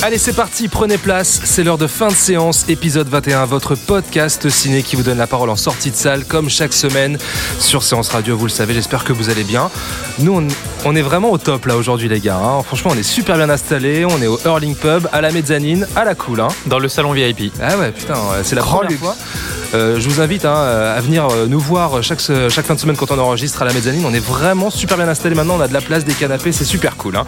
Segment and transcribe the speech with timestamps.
[0.00, 1.40] Allez, c'est parti, prenez place.
[1.42, 5.26] C'est l'heure de fin de séance, épisode 21, votre podcast ciné qui vous donne la
[5.26, 7.18] parole en sortie de salle, comme chaque semaine
[7.58, 8.36] sur Séance Radio.
[8.36, 9.70] Vous le savez, j'espère que vous allez bien.
[10.20, 10.46] Nous, on,
[10.84, 12.36] on est vraiment au top là aujourd'hui, les gars.
[12.40, 12.62] hein.
[12.62, 14.04] Franchement, on est super bien installés.
[14.04, 16.40] On est au Hurling Pub, à la mezzanine, à la cool.
[16.42, 16.48] Hein.
[16.66, 17.52] Dans le salon VIP.
[17.60, 19.02] Ah ouais, putain, c'est la Grand première luxe.
[19.02, 19.16] fois.
[19.74, 20.54] Euh, je vous invite hein,
[20.96, 24.02] à venir euh, nous voir chaque, fin de semaine quand on enregistre à la mezzanine.
[24.06, 25.56] On est vraiment super bien installé maintenant.
[25.58, 27.16] On a de la place, des canapés, c'est super cool.
[27.16, 27.26] hein.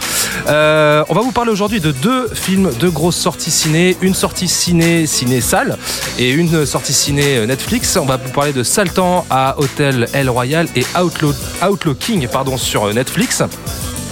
[0.49, 3.97] Euh, on va vous parler aujourd'hui de deux films, deux grosses sorties ciné.
[4.03, 5.79] Une sortie ciné, ciné salle
[6.19, 7.97] et une sortie ciné euh, Netflix.
[7.97, 11.33] On va vous parler de Saltan à Hôtel El Royal et Outlaw,
[11.67, 13.43] Outlaw King pardon, sur euh, Netflix.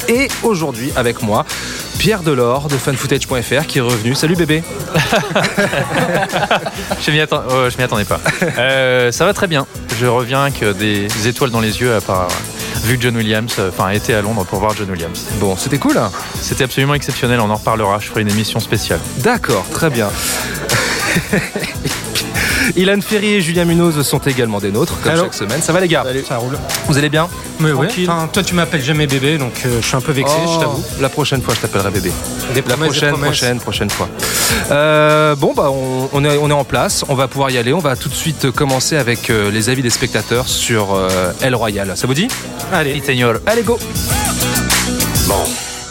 [0.08, 1.44] Et aujourd'hui, avec moi,
[1.98, 4.14] Pierre Delors de fanfootage.fr qui est revenu.
[4.14, 4.62] Salut bébé.
[7.00, 8.20] Je m'y atten- oh, je m'y attendais pas.
[8.58, 9.66] Euh, ça va très bien.
[10.00, 12.28] Je reviens avec des étoiles dans les yeux après avoir
[12.84, 15.26] vu John Williams, euh, enfin été à Londres pour voir John Williams.
[15.40, 15.96] Bon, c'était cool.
[15.98, 19.00] hein C'était absolument exceptionnel, on en reparlera, je ferai une émission spéciale.
[19.18, 20.08] D'accord, très bien.
[22.76, 25.60] Ilan Ferry et Julien Munoz sont également des nôtres, comme chaque semaine.
[25.62, 26.58] Ça va les gars Ça roule.
[26.86, 27.28] Vous allez bien
[27.60, 27.88] Mais ouais.
[28.02, 30.60] Enfin, toi, tu m'appelles jamais bébé, donc euh, je suis un peu vexé, Oh, je
[30.60, 30.84] t'avoue.
[31.00, 32.12] La prochaine fois, je t'appellerai bébé.
[32.54, 34.08] Des La des prochaine, prochaine, prochaine fois.
[34.70, 37.04] Euh, bon, bah, on, on est, on est en place.
[37.08, 37.72] On va pouvoir y aller.
[37.72, 41.54] On va tout de suite commencer avec euh, les avis des spectateurs sur euh, El
[41.54, 41.92] Royal.
[41.96, 42.28] Ça vous dit
[42.72, 43.02] Allez.
[43.46, 43.78] Allez, go
[45.26, 45.44] Bon,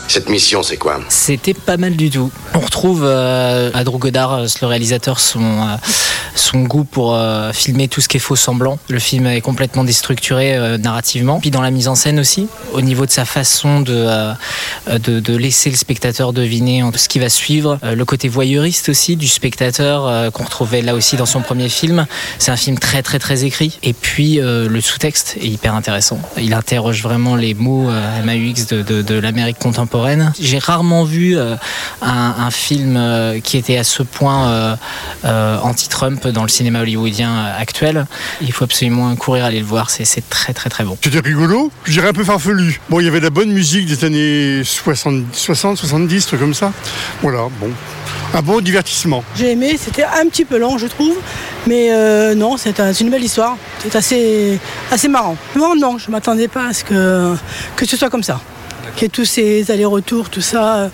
[0.07, 2.31] cette mission, c'est quoi C'était pas mal du tout.
[2.53, 5.75] On retrouve euh, à Drew Goddard, euh, le réalisateur, son, euh,
[6.33, 8.79] son goût pour euh, filmer tout ce qui est faux semblant.
[8.87, 13.05] Le film est complètement déstructuré narrativement, puis dans la mise en scène aussi, au niveau
[13.05, 14.07] de sa façon de,
[14.87, 17.79] de, laisser le spectateur deviner ce qui va suivre.
[17.83, 22.05] Le côté voyeuriste aussi du spectateur qu'on retrouvait là aussi dans son premier film.
[22.39, 23.77] C'est un film très très très écrit.
[23.83, 26.19] Et puis le sous-texte est hyper intéressant.
[26.37, 27.89] Il interroge vraiment les mots
[28.23, 29.96] MAUX de, de l'Amérique contemporaine.
[30.39, 31.55] J'ai rarement vu euh,
[32.01, 34.75] un, un film euh, qui était à ce point euh,
[35.25, 38.05] euh, anti-Trump dans le cinéma hollywoodien euh, actuel.
[38.41, 39.89] Il faut absolument courir aller le voir.
[39.89, 40.97] C'est très très très bon.
[41.03, 42.79] C'était rigolo, je dirais un peu farfelu.
[42.89, 46.53] Bon, il y avait de la bonne musique des années 60, 60 70, trucs comme
[46.53, 46.71] ça.
[47.21, 47.69] Voilà, bon.
[48.33, 49.23] Un bon divertissement.
[49.35, 51.15] J'ai aimé, c'était un petit peu long je trouve,
[51.65, 54.59] mais euh, non, c'est un- c'est une belle histoire, c'est assez,
[54.91, 55.37] assez marrant.
[55.55, 57.35] Moi non, je m'attendais pas à ce que,
[57.77, 58.41] que ce soit comme ça,
[59.05, 60.89] ait tous ces allers-retours, tout ça.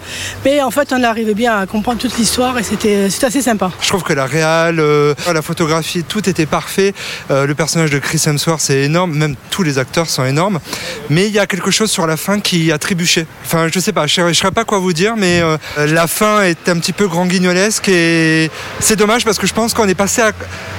[0.45, 3.71] Mais en fait, on arrivait bien à comprendre toute l'histoire et c'était c'était assez sympa.
[3.81, 6.93] Je trouve que la réal, euh, la photographie, tout était parfait.
[7.31, 9.13] Euh, le personnage de Chris Hemsworth, c'est énorme.
[9.13, 10.59] Même tous les acteurs sont énormes.
[11.09, 13.25] Mais il y a quelque chose sur la fin qui a trébuché.
[13.45, 16.41] Enfin, je sais pas, je ne saurais pas quoi vous dire, mais euh, la fin
[16.43, 18.49] est un petit peu grand guignolesque et
[18.79, 20.31] c'est dommage parce que je pense qu'on est passé à,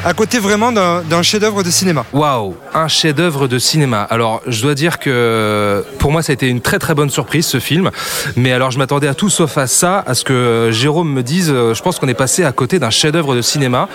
[0.05, 2.05] à côté vraiment d'un d'un chef-d'œuvre de cinéma.
[2.13, 4.03] Waouh, un chef-d'œuvre de cinéma.
[4.11, 7.47] Alors, je dois dire que pour moi, ça a été une très très bonne surprise
[7.47, 7.91] ce film.
[8.37, 11.51] Mais alors, je m'attendais à tout sauf à ça, à ce que Jérôme me dise.
[11.53, 13.89] euh, Je pense qu'on est passé à côté d'un chef-d'œuvre de cinéma.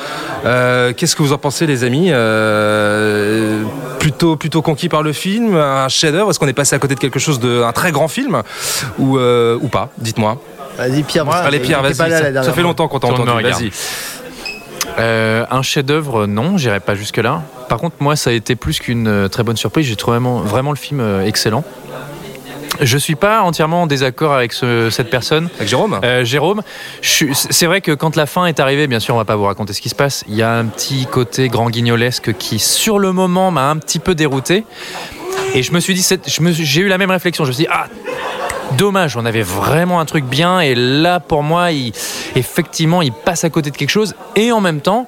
[0.46, 2.10] Euh, Qu'est-ce que vous en pensez, les amis?
[2.12, 3.64] Euh,
[4.00, 6.30] Plutôt plutôt conquis par le film, un chef-d'œuvre?
[6.30, 8.42] Est-ce qu'on est passé à côté de quelque chose de un très grand film?
[8.98, 9.90] Ou euh, ou pas?
[9.98, 10.42] Dites-moi.
[10.78, 11.96] Vas-y Pierre, moi, Allez, Pierre, vas-y.
[11.96, 13.44] Ça, fait longtemps qu'on t'a entendu.
[13.44, 13.72] Vas-y.
[15.00, 17.42] Euh, un chef-d'œuvre, non, j'irai pas jusque-là.
[17.70, 19.86] Par contre, moi, ça a été plus qu'une euh, très bonne surprise.
[19.88, 21.64] J'ai trouvé vraiment, vraiment le film euh, excellent.
[22.82, 25.50] Je suis pas entièrement en désaccord avec ce- cette personne.
[25.58, 26.00] Avec Jérôme?
[26.04, 26.62] Euh, Jérôme,
[27.02, 29.74] c'est vrai que quand la fin est arrivée, bien sûr, on va pas vous raconter
[29.74, 30.24] ce qui se passe.
[30.30, 34.00] Il y a un petit côté grand guignolesque qui, sur le moment, m'a un petit
[34.00, 34.64] peu dérouté.
[35.56, 36.06] Et je me suis dit,
[36.54, 37.44] j'ai eu la même réflexion.
[37.44, 37.88] Je me suis dit, ah,
[38.78, 40.60] dommage, on avait vraiment un truc bien.
[40.60, 41.72] Et là, pour moi,
[42.36, 44.16] effectivement, il passe à côté de quelque chose.
[44.36, 45.08] Et en même temps,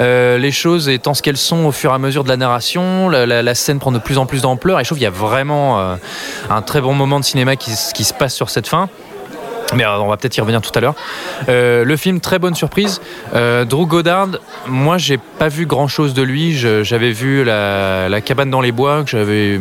[0.00, 3.08] euh, les choses étant ce qu'elles sont au fur et à mesure de la narration,
[3.08, 4.78] la, scène prend de plus en plus d'ampleur.
[4.80, 5.96] Et je trouve qu'il y a vraiment euh,
[6.48, 8.88] un très bon moment de cinéma qui, se passe sur cette fin.
[9.74, 10.94] Mais euh, on va peut-être y revenir tout à l'heure.
[11.48, 13.00] Le film, très bonne surprise.
[13.32, 14.28] Drew Goddard,
[14.66, 16.56] moi, j'ai pas vu grand chose de lui.
[16.56, 19.58] J'avais vu la, la cabane dans les bois, que j'avais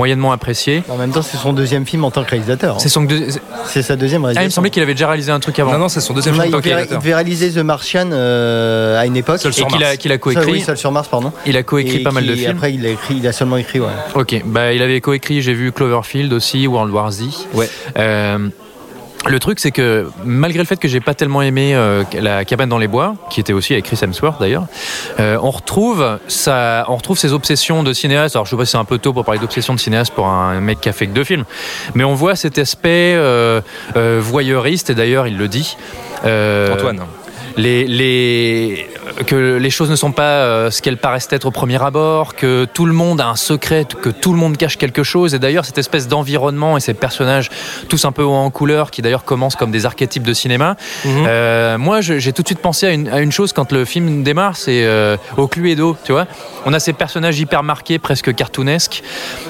[0.00, 0.82] moyennement apprécié.
[0.88, 2.74] En même temps, c'est son deuxième film en tant que réalisateur.
[2.76, 2.78] hein.
[2.80, 3.28] C'est son deux-
[3.66, 4.54] C'est sa deuxième Ah, il me réalisation.
[4.56, 5.72] semblait qu'il avait déjà réalisé un truc avant.
[5.72, 7.02] Non, non, c'est son deuxième film il, en tant que devait, il réalisateur.
[7.02, 9.38] devait réaliser The Martian euh, à une époque.
[9.40, 9.96] Seul sur Et qu'il a, Mars.
[9.98, 10.50] qu'il a coécrit.
[10.52, 11.32] oui, Seul sur Mars, pardon.
[11.46, 12.50] Il a coécrit pas mal de films.
[12.50, 13.86] Après, il a, écrit, il a seulement écrit, ouais.
[14.14, 17.22] Ok, bah, il avait coécrit, j'ai vu Cloverfield aussi, World War Z.
[17.54, 17.68] Ouais.
[17.98, 18.48] Euh,
[19.28, 22.68] le truc, c'est que malgré le fait que j'ai pas tellement aimé euh, La cabane
[22.68, 24.66] dans les bois, qui était aussi avec Chris Hemsworth d'ailleurs,
[25.18, 28.36] euh, on retrouve ça, on retrouve ses obsessions de cinéaste.
[28.36, 30.26] Alors je sais pas si c'est un peu tôt pour parler d'obsession de cinéaste pour
[30.26, 31.44] un mec qui a fait que deux films,
[31.94, 33.60] mais on voit cet aspect euh,
[33.94, 35.76] voyeuriste et d'ailleurs il le dit.
[36.24, 37.00] Antoine.
[37.56, 38.88] Les, les,
[39.26, 42.66] que les choses ne sont pas euh, ce qu'elles paraissent être au premier abord, que
[42.72, 45.34] tout le monde a un secret, que tout le monde cache quelque chose.
[45.34, 47.50] Et d'ailleurs, cette espèce d'environnement et ces personnages
[47.88, 50.76] tous un peu en couleur, qui d'ailleurs commencent comme des archétypes de cinéma.
[51.04, 51.24] Mhm.
[51.26, 54.22] Euh, moi, j'ai tout de suite pensé à une, à une chose quand le film
[54.22, 56.26] démarre, c'est euh, au Cluedo, tu vois.
[56.66, 59.02] On a ces personnages hyper marqués, presque cartoonesques,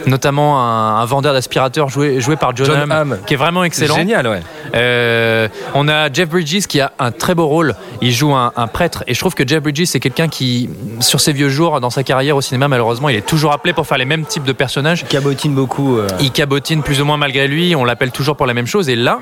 [0.06, 3.19] notamment un, un vendeur d'aspirateurs joué, joué par John, John Hamm, Hamm.
[3.26, 3.97] qui est vraiment excellent.
[3.97, 4.41] Génial, ouais.
[4.75, 7.75] Euh, on a Jeff Bridges qui a un très beau rôle.
[8.02, 10.70] Il joue un, un prêtre et je trouve que Jeff Bridges c'est quelqu'un qui,
[11.00, 13.87] sur ses vieux jours, dans sa carrière au cinéma, malheureusement, il est toujours appelé pour
[13.87, 15.04] faire les mêmes types de personnages.
[15.08, 15.98] Cabotine beaucoup.
[15.98, 16.06] euh.
[16.20, 17.75] Il cabotine plus ou moins malgré lui.
[17.76, 18.88] On l'appelle toujours pour la même chose.
[18.88, 19.20] Et là,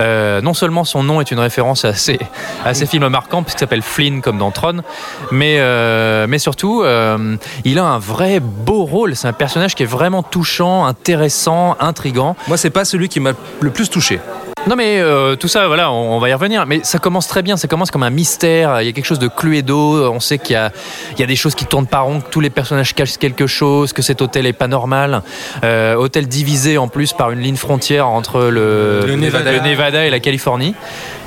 [0.00, 2.18] euh, non seulement son nom est une référence à ses,
[2.64, 4.82] à ses films marquants puisqu'il s'appelle Flynn comme dans Tron,
[5.30, 9.16] mais euh, mais surtout, euh, il a un vrai beau rôle.
[9.16, 12.36] C'est un personnage qui est vraiment touchant, intéressant, intrigant.
[12.48, 14.20] Moi, c'est pas celui qui m'a le plus touché.
[14.66, 16.66] Non mais euh, tout ça, voilà, on, on va y revenir.
[16.66, 18.82] Mais ça commence très bien, ça commence comme un mystère.
[18.82, 20.10] Il y a quelque chose de Cluedo.
[20.12, 20.70] On sait qu'il y a,
[21.12, 23.46] il y a des choses qui tournent par rond, que tous les personnages cachent quelque
[23.46, 25.22] chose, que cet hôtel est pas normal.
[25.64, 29.52] Euh, hôtel divisé en plus par une ligne frontière entre le, Le Nevada.
[29.52, 30.74] le Nevada et la Californie.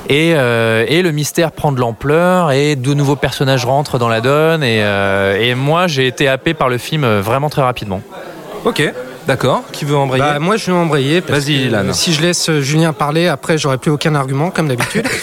[0.08, 4.20] Et, euh, et le mystère prend de l'ampleur et de nouveaux personnages rentrent dans la
[4.20, 4.62] donne.
[4.62, 8.00] Et, euh, et moi, j'ai été happé par le film vraiment très rapidement.
[8.64, 8.82] Ok,
[9.26, 9.62] d'accord.
[9.72, 11.20] Qui veut embrayer Bah, moi, je vais embrayer.
[11.20, 11.92] Vas-y, Ilan.
[11.92, 15.06] Si je laisse euh, Julien parler, après, j'aurai plus aucun argument, comme d'habitude.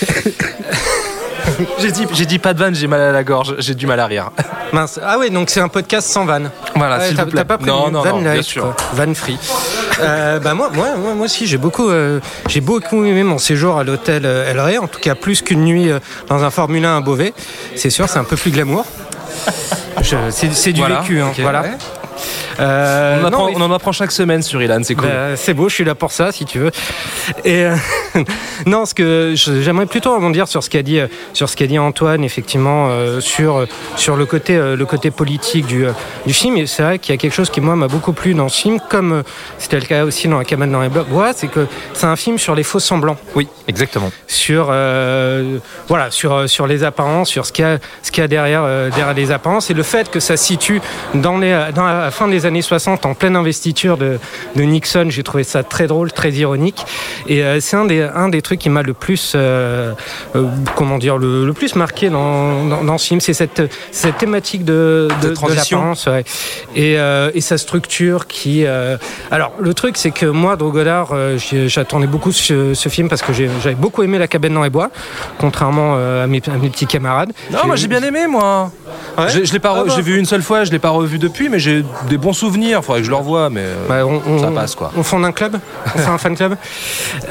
[1.80, 4.00] J'ai dit, j'ai dit pas de vanne, j'ai mal à la gorge, j'ai du mal
[4.00, 4.31] à rire.
[4.74, 5.00] Mince.
[5.03, 6.50] Ah oui, donc c'est un podcast sans vanne.
[6.75, 8.63] Voilà, Ouais, t'as pas prévu Non, non, van non, bien light, sûr.
[8.63, 8.75] quoi.
[9.06, 9.38] Van free.
[10.00, 13.77] Euh, bah moi, moi, moi, moi aussi, j'ai beaucoup, euh, j'ai beaucoup aimé mon séjour
[13.77, 14.77] à l'hôtel euh, El Rey.
[14.80, 16.00] En tout cas, plus qu'une nuit euh,
[16.30, 17.33] dans un Formule 1 à Beauvais.
[17.75, 18.86] C'est sûr, c'est un peu plus glamour.
[20.01, 21.62] C'est du Voilà, vécu, hein, voilà.
[21.62, 21.71] ouais.
[22.59, 25.07] Euh, on, en non, apprend, mais- on en apprend chaque semaine sur Ilan, c'est cool.
[25.07, 26.71] bah, c'est beau, je suis là pour ça, si tu veux.
[27.45, 27.75] Et euh,
[28.65, 31.79] non, ce que j'aimerais plutôt rebondir sur ce qu'a dit, euh, sur ce qu'a dit
[31.79, 33.65] Antoine, effectivement, euh, sur
[33.95, 35.85] sur le côté le côté politique du
[36.25, 36.57] du film.
[36.57, 38.62] Et c'est vrai qu'il y a quelque chose qui moi m'a beaucoup plu dans ce
[38.62, 39.23] film, comme
[39.57, 42.38] c'était le cas aussi dans La cabane dans les bois, c'est que c'est un film
[42.38, 44.12] sur les faux semblants Oui, exactement.
[44.27, 44.65] sur
[45.88, 48.63] voilà sur sur les apparences, sur ce qu'il y a ce qu'il y a derrière
[48.89, 50.81] derrière les apparences et le fait que ça se situe
[51.13, 54.19] dans les dans la fin des années 60 en pleine investiture de,
[54.55, 56.85] de Nixon, j'ai trouvé ça très drôle, très ironique
[57.27, 59.93] et euh, c'est un des un des trucs qui m'a le plus euh,
[60.35, 63.61] euh, comment dire le, le plus marqué dans, dans, dans ce film, c'est cette
[63.91, 65.77] cette thématique de de, de transition.
[65.77, 66.23] l'apparence ouais.
[66.75, 66.97] et
[67.33, 68.65] et sa structure qui
[69.31, 71.13] alors le truc c'est que moi Drogodard
[71.67, 74.89] j'attendais beaucoup ce, ce film parce que j'avais beaucoup aimé La cabane dans les bois
[75.39, 78.71] contrairement à, mes, à mes petits camarades Non, moi j'ai bien aimé, moi.
[79.17, 79.93] Ouais Je l'ai pas, Ah bah.
[79.95, 82.83] j'ai vu une seule fois, je l'ai pas revu depuis, mais j'ai des bons souvenirs.
[82.83, 84.92] Faudrait que je le revoie, mais euh, Bah, on, on- ça passe quoi.
[84.98, 85.59] on fonde un club
[85.95, 86.56] on fait un fan club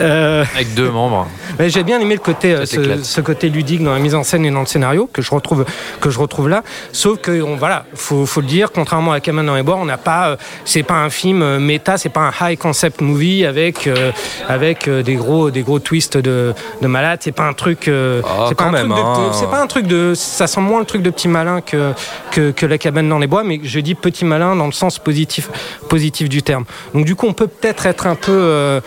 [0.00, 1.26] Euh, Avec deux membres.
[1.58, 4.44] Mais j'ai bien aimé le côté, euh, ce, côté ludique dans la mise en scène
[4.46, 5.64] et dans le scénario que je retrouve,
[6.00, 6.62] que je retrouve là.
[6.92, 9.84] Sauf que on, voilà, faut, faut le dire, contrairement à Cabane dans les bois, on
[9.84, 13.44] n'a pas, euh, c'est pas un film euh, méta, c'est pas un high concept movie
[13.44, 14.12] avec euh,
[14.48, 17.18] avec euh, des gros des gros twists de, de malade.
[17.22, 19.30] C'est pas un truc, euh, Ah, c'est pas un même, truc de- hein.
[19.32, 21.92] c'est pas un truc de, ça sent moins le truc de petit malin que
[22.30, 24.98] que, que la cabane dans les bois, mais je dis petit malin dans le sens
[24.98, 25.48] positif
[25.88, 26.64] positif du terme.
[26.94, 28.80] Donc du coup, on peut peut-être être un peu euh,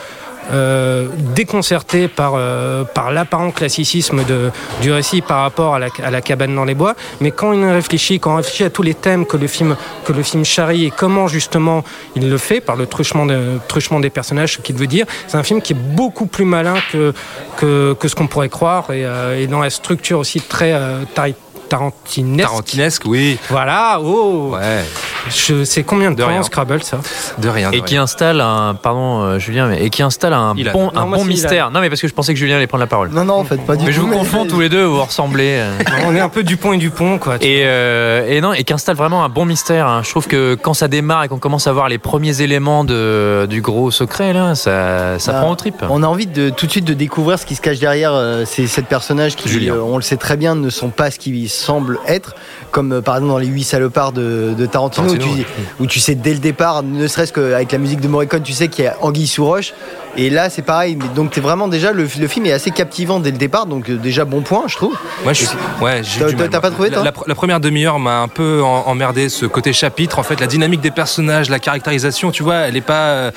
[0.51, 4.51] euh, déconcerté par, euh, par l'apparent classicisme de,
[4.81, 6.95] du récit par rapport à la, cabane dans les bois.
[7.21, 9.75] Mais quand on réfléchit, quand on réfléchit à tous les thèmes que le film,
[10.05, 11.83] que le film charrie et comment justement
[12.15, 15.37] il le fait par le truchement, de, truchement des personnages, ce qu'il veut dire, c'est
[15.37, 17.13] un film qui est beaucoup plus malin que,
[17.57, 20.73] que, que ce qu'on pourrait croire et, dans la structure aussi très
[21.15, 21.39] tar-
[21.77, 22.47] tarantinesque.
[22.49, 23.37] Tarantinesque, oui.
[23.49, 24.83] Voilà, oh Ouais,
[25.29, 26.43] Je sais combien de, De temps rien.
[26.43, 26.99] Scrabble ça
[27.39, 27.71] de rien.
[27.71, 30.71] de Et qui installe un, pardon euh, Julien, mais, et qui installe un Ilan.
[30.73, 31.71] bon, un bon mystère.
[31.71, 33.09] Non mais parce que je pensais que Julien allait prendre la parole.
[33.09, 33.95] Non, non, en fait, pas du Mais tout.
[33.95, 35.55] je vous confonds tous les deux, vous ressemblez.
[35.59, 35.71] euh.
[36.05, 37.35] On est un peu Dupont et Dupont quoi.
[37.41, 39.87] Et, euh, et non, et qui installe vraiment un bon mystère.
[39.87, 40.01] hein.
[40.03, 43.47] Je trouve que quand ça démarre et qu'on commence à voir les premiers éléments de,
[43.49, 45.75] du gros secret, là, ça, ça Bah, prend au trip.
[45.89, 48.45] On a envie de tout de suite de découvrir ce qui se cache derrière euh,
[48.45, 51.49] ces sept personnages qui, euh, on le sait très bien, ne sont pas ce qu'ils
[51.63, 52.35] semblent être,
[52.71, 55.07] comme euh, par exemple dans les huit salopards de, de Tarantino.
[55.07, 55.45] où tu, Tarantino,
[55.79, 58.67] où tu sais dès le départ, ne serait-ce qu'avec la musique de Morricone, tu sais
[58.67, 59.73] qu'il y a Anguille sous roche.
[60.15, 60.95] Et là, c'est pareil.
[61.15, 63.65] Donc, t'es vraiment déjà, le, le film est assez captivant dès le départ.
[63.65, 64.93] Donc, euh, déjà, bon point, je trouve.
[65.23, 65.45] Moi, je,
[65.81, 69.27] ouais, j'ai T'as- pas trouvé, la, toi la- la première demi-heure m'a un peu emmerdé
[69.29, 70.19] ce côté chapitre.
[70.19, 73.31] En fait, la dynamique des personnages, la caractérisation, tu vois, elle est pas.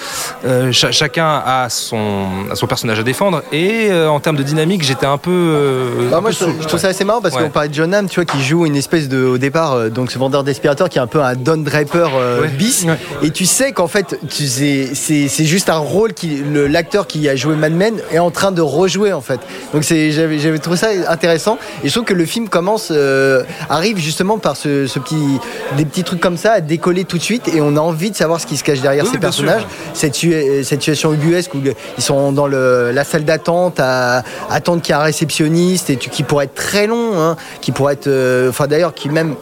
[0.45, 3.43] euh, cha- chacun a son, a son personnage à défendre.
[3.53, 5.31] Et euh, en termes de dynamique, j'étais un peu.
[5.33, 6.83] euh, Bah, un moi, peu je, trouve- saoul, je trouve ouais.
[6.83, 7.43] ça assez marrant parce Ouais.
[7.45, 9.91] qu'on parlait de John Hamm, tu vois, qui joue une espèce de, au départ, euh,
[9.91, 12.49] donc ce vendeur d'aspirateur qui est un peu un Don Draper euh, Ouais.
[12.49, 12.87] bis.
[13.23, 17.07] Et tu sais qu'en fait, tu sais, c'est c'est juste un rôle qui, le- l'acteur
[17.07, 19.39] qui a joué Mad Men est en train de rejouer en fait.
[19.75, 21.59] Donc c'est, j'avais, j'avais trouvé ça intéressant.
[21.85, 25.39] Et je trouve que le film commence, euh, arrive justement par ce, ce petit,
[25.77, 28.17] des petits trucs comme ça à décoller tout de suite et on a envie de
[28.17, 29.21] savoir ce qui se cache derrière Oui, ces sûr.
[29.21, 31.59] personnages cette, cette situation ubuesque où
[31.99, 35.97] ils sont dans le- la salle d'attente à attendre qu'il y ait un réceptionniste et
[35.97, 38.06] tu- qui pourrait être très long, hein, qui pourrait être,
[38.49, 39.35] enfin d'ailleurs qui même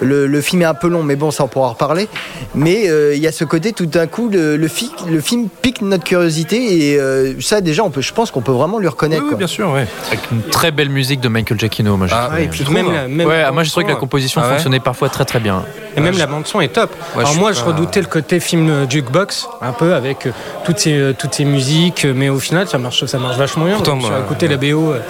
[0.00, 2.08] le, le film est un peu long, mais bon, ça on pourra en reparler.
[2.54, 5.48] Mais euh, il y a ce côté, tout d'un coup, le, le, fi- le film
[5.62, 8.88] pique notre curiosité et euh, ça déjà, on peut, je pense qu'on peut vraiment lui
[8.88, 9.24] reconnaître.
[9.28, 9.86] Oui, bien sûr, ouais.
[10.08, 11.96] Avec une très belle musique de Michael Giacchino.
[11.96, 14.40] Moi, j'ai Ah, puis Même la- même ouais, la moi j'ai trouvé que la composition
[14.42, 15.64] Ah ouais fonctionnait parfois très très bien.
[15.96, 16.90] Et même la bande son est top.
[17.14, 20.30] Ouais, Alors je moi, je redoutais le côté film euh, jukebox, un peu avec euh,
[20.64, 23.74] toutes ces euh, toutes ces musiques, mais au final, ça marche ça marche vachement bien.
[23.76, 24.92] Pourtant, Donc, moi, j'ai écouté la BO.
[24.92, 25.00] euh,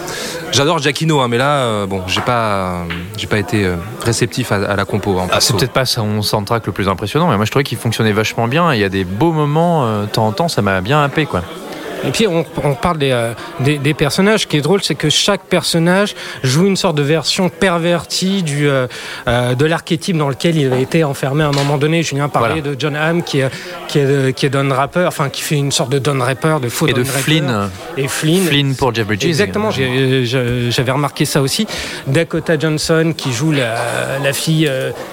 [0.53, 2.85] J'adore Giacchino, hein, mais là, euh, bon, j'ai pas,
[3.17, 5.19] j'ai pas été euh, réceptif à, à la compo.
[5.19, 7.79] hein, Ah, c'est peut-être pas son soundtrack le plus impressionnant, mais moi je trouvais qu'il
[7.79, 8.73] fonctionnait vachement bien.
[8.75, 11.27] Il y a des beaux moments, euh, de temps en temps, ça m'a bien happé
[11.27, 11.43] quoi.
[12.05, 14.43] Et puis on, on parle des, euh, des, des personnages.
[14.43, 18.69] Ce qui est drôle, c'est que chaque personnage joue une sorte de version pervertie du,
[18.69, 18.87] euh,
[19.29, 22.03] euh, de l'archétype dans lequel il a été enfermé à un moment donné.
[22.03, 23.51] Julien parlait de John Hamm qui est,
[23.89, 26.69] qui est, qui est Don Rapper, enfin qui fait une sorte de Don Rapper, de
[26.69, 27.21] faux Et Don de Rapper.
[27.21, 27.71] Flynn.
[27.97, 28.47] Et Flynn.
[28.47, 29.25] Flynn pour Jeff Bridges.
[29.25, 31.67] Exactement, j'avais remarqué ça aussi.
[32.07, 34.71] Dakota Johnson qui joue la, la fille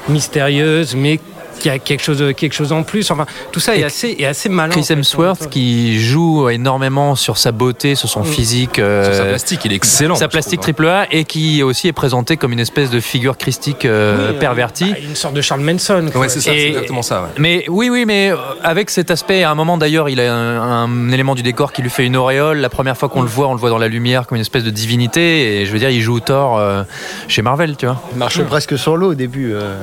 [0.10, 1.20] mystérieuse, mais
[1.60, 3.10] qui a quelque chose, quelque chose en plus.
[3.12, 4.72] Enfin, tout ça est assez, est assez malin.
[4.72, 4.94] Chris en fait.
[4.94, 8.26] Hemsworth qui joue énormément sur sa beauté, sur son Mm.
[8.26, 10.16] physique, Sur euh, sa plastique, il est excellent.
[10.16, 10.74] sa plastique trouve, hein.
[10.74, 14.36] triple A et qui aussi est présenté comme une espèce de figure christique euh, Oui,
[14.36, 14.92] euh, pervertie.
[14.92, 16.10] bah, Une sorte de Charles Manson.
[16.12, 16.22] quoi.
[16.22, 17.22] Ouais, c'est ça, c'est exactement ça.
[17.24, 17.28] ouais.
[17.38, 20.84] Mais oui, oui, mais euh, avec cet aspect, à un moment d'ailleurs, il a un,
[20.86, 22.58] un élément du décor qui lui fait une auréole.
[22.60, 24.64] La première fois qu'on le voit, on le voit dans la lumière comme une espèce
[24.64, 25.62] de divinité.
[25.62, 26.84] Et je veux dire, il joue Thor euh,
[27.28, 28.02] chez Marvel, tu vois.
[28.12, 29.54] Il marche presque sur l'eau au début.
[29.54, 29.76] euh.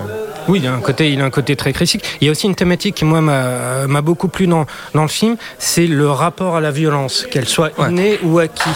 [0.48, 2.04] Oui, il a un côté, il a un côté très critique.
[2.20, 5.36] Il y a aussi une thématique qui moi m'a beaucoup plu dans dans le film,
[5.58, 7.90] c'est le rapport à la violence, qu'elle soit Ouais.
[7.90, 8.70] innée ou acquis,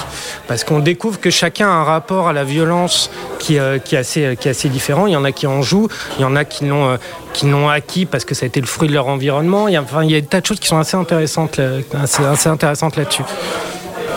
[0.47, 3.99] parce qu'on découvre que chacun a un rapport à la violence qui euh, qui est
[3.99, 5.07] assez qui est assez différent.
[5.07, 6.97] Il y en a qui en jouent, il y en a qui l'ont euh,
[7.33, 9.67] qui l'ont acquis parce que ça a été le fruit de leur environnement.
[9.69, 11.57] Il y a, enfin, il y a des tas de choses qui sont assez intéressantes,
[11.59, 13.23] là- assez, assez intéressantes là-dessus.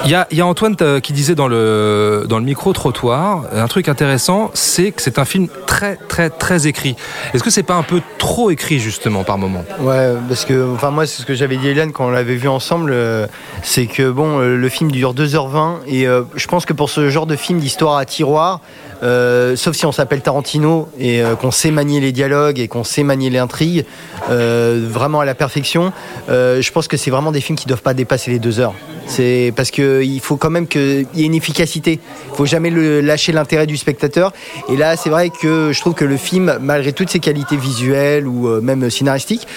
[0.06, 4.92] Il y a, Antoine euh, qui disait dans le, micro-trottoir, euh, un truc intéressant, c'est
[4.92, 6.96] que c'est un film très, très, très écrit.
[7.34, 9.64] Est-ce que c'est pas un peu trop écrit, justement, par moment?
[9.80, 12.48] Ouais, parce que, enfin, moi, c'est ce que j'avais dit Hélène quand on l'avait vu
[12.48, 13.28] ensemble, euh,
[13.64, 17.36] c'est que, bon, le film dure 2h20, et je pense que pour ce genre de
[17.36, 18.62] film d'histoire à tiroir,
[19.04, 22.84] euh, sauf si on s'appelle Tarantino et euh, qu'on sait manier les dialogues et qu'on
[22.84, 23.86] sait manier les intrigues,
[24.30, 25.94] euh, vraiment à la perfection,
[26.30, 28.74] euh, je pense que c'est vraiment des films qui doivent pas dépasser les deux heures.
[29.06, 32.02] C'est parce que il faut quand même qu'il y ait une efficacité.
[32.32, 34.34] Il faut jamais le, lâcher l'intérêt du spectateur.
[34.70, 38.28] Et là, c'est vrai que je trouve que le film, malgré toutes ses qualités visuelles
[38.28, 39.48] ou même scénaristiques,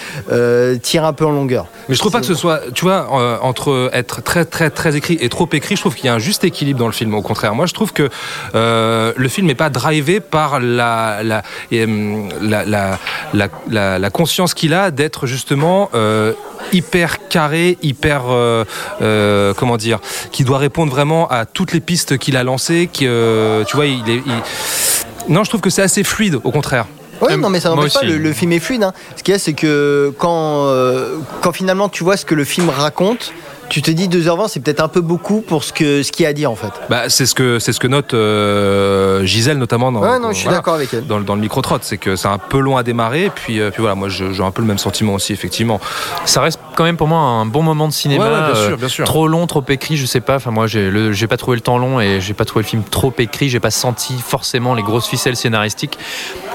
[0.83, 1.67] tire un peu en longueur.
[1.89, 5.19] Mais je trouve pas que ce soit, tu vois, entre être très très très écrit
[5.21, 7.13] et trop écrit, je trouve qu'il y a un juste équilibre dans le film.
[7.15, 8.09] Au contraire, moi je trouve que
[8.55, 12.99] le film n'est pas drivé par la la la, la,
[13.33, 16.33] la, la- la conscience qu'il a d'être justement euh,
[16.73, 18.65] hyper carré, hyper euh,
[19.03, 19.99] euh, comment dire,
[20.33, 22.89] qui doit répondre vraiment à toutes les pistes qu'il a lancées.
[22.93, 24.23] Qui, euh, tu vois, il est.
[24.27, 26.37] il- Non, je trouve que c'est assez fluide.
[26.45, 26.87] Au contraire.
[27.23, 28.83] Oui, non, mais ça n'empêche pas, le, le film est fluide.
[28.83, 28.95] hein.
[29.15, 32.45] Ce qu'il y a, c'est que quand, euh, quand finalement tu vois ce que le
[32.45, 33.33] film raconte,
[33.71, 36.27] tu te dis 2h20, c'est peut-être un peu beaucoup pour ce qu'il ce qu'il y
[36.27, 36.73] a à dire en fait.
[36.91, 40.35] Bah, c'est ce que c'est ce que note euh, Gisèle notamment dans, Ouais, non, je
[40.35, 41.07] suis voilà, d'accord avec elle.
[41.07, 43.31] dans, le- dans le micro trot, c'est que c'est un peu long à démarrer, et
[43.31, 45.81] puis euh, puis voilà, moi j'ai un peu le même sentiment aussi effectivement.
[46.25, 48.25] Ça reste quand même pour moi un bon moment de cinéma.
[48.25, 49.05] Ouais, ouais, bien euh, sûr, bien sûr.
[49.05, 50.37] Trop long, trop écrit, je sais pas.
[50.37, 52.69] Enfin, moi, j'ai le- j'ai pas trouvé le temps long et j'ai pas trouvé le
[52.69, 53.49] film trop écrit.
[53.49, 55.99] J'ai pas senti forcément les grosses ficelles scénaristiques.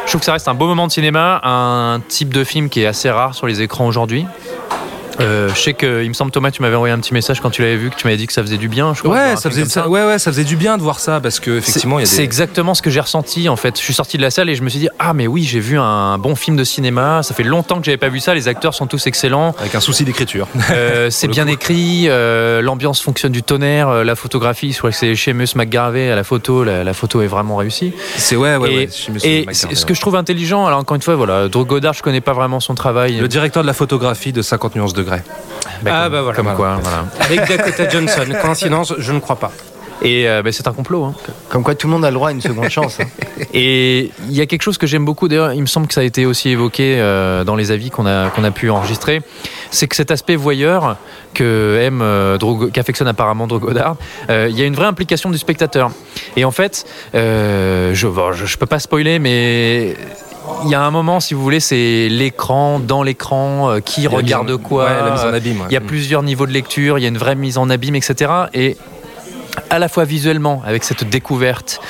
[0.06, 2.82] Je trouve que ça reste un beau moment de cinéma, un type de film qui
[2.82, 4.26] est assez rare sur les écrans aujourd'hui.
[5.20, 7.50] Euh, je sais que, il me semble, Thomas, tu m'avais envoyé un petit message quand
[7.50, 8.94] tu l'avais vu, que tu m'avais dit que ça faisait du bien.
[8.94, 11.00] Je crois, Ouais, ça faisait, comme ça- ouais, ouais, ça faisait du bien de voir
[11.00, 13.78] ça parce que effectivement, il y a C'est exactement ce que j'ai ressenti en fait.
[13.78, 15.60] Je suis sorti de la salle et je me suis dit ah mais oui j'ai
[15.60, 17.22] vu un bon film de cinéma.
[17.24, 18.34] Ça fait longtemps que j'avais pas vu ça.
[18.34, 19.56] Les acteurs sont tous excellents.
[19.60, 20.48] Avec un souci d'écriture.
[20.72, 22.06] Euh, c'est bien écrit.
[22.10, 24.04] euh, L'ambiance fonctionne du tonnerre.
[24.04, 26.64] la photographie, je crois que c'est Seamus McGarvey à la photo.
[26.64, 27.94] La, la photo est vraiment réussie.
[28.18, 30.66] C'est ouais, ouais, et, ouais, Seamus et ce que je trouve intelligent.
[30.66, 33.18] Alors encore une fois voilà, Drew Goddard je connais pas vraiment son travail.
[33.18, 35.22] Le directeur de la photographie de 50 nuances degrés.
[35.86, 36.36] Ah bah voilà.
[36.36, 37.06] Comme quoi voilà.
[37.20, 38.26] Avec Dakota Johnson.
[38.42, 39.52] Coïncidence, je ne crois pas.
[40.02, 41.06] Et euh, bah, c'est un complot.
[41.06, 41.14] hein.
[41.50, 43.00] Comme quoi tout le monde a le droit à une seconde chance.
[43.00, 43.06] hein.
[43.54, 46.02] Et il y a quelque chose que j'aime beaucoup, d'ailleurs, il me semble que ça
[46.02, 49.22] a été aussi évoqué euh, dans les avis qu'on a, qu'on a pu enregistrer,
[49.72, 50.98] c'est que cet aspect voyeur
[51.34, 52.38] que aime, euh,
[52.74, 53.96] qu'affectionne apparemment Drew Goddard,
[54.30, 55.90] euh, il y a une vraie implication du spectateur.
[56.36, 56.86] Et en fait,
[57.16, 59.96] euh, je, bon, je, je peux pas spoiler, mais
[60.64, 64.56] il y a un moment, si vous voulez, c'est l'écran, dans l'écran, euh, qui regarde
[64.58, 64.86] quoi.
[64.86, 65.68] ouais, la mise en abîme, ouais.
[65.70, 67.96] Il y a plusieurs niveaux de lecture, il y a une vraie mise en abîme,
[67.96, 68.32] etc.
[68.54, 68.78] Et
[69.70, 71.82] à la fois visuellement avec cette découverte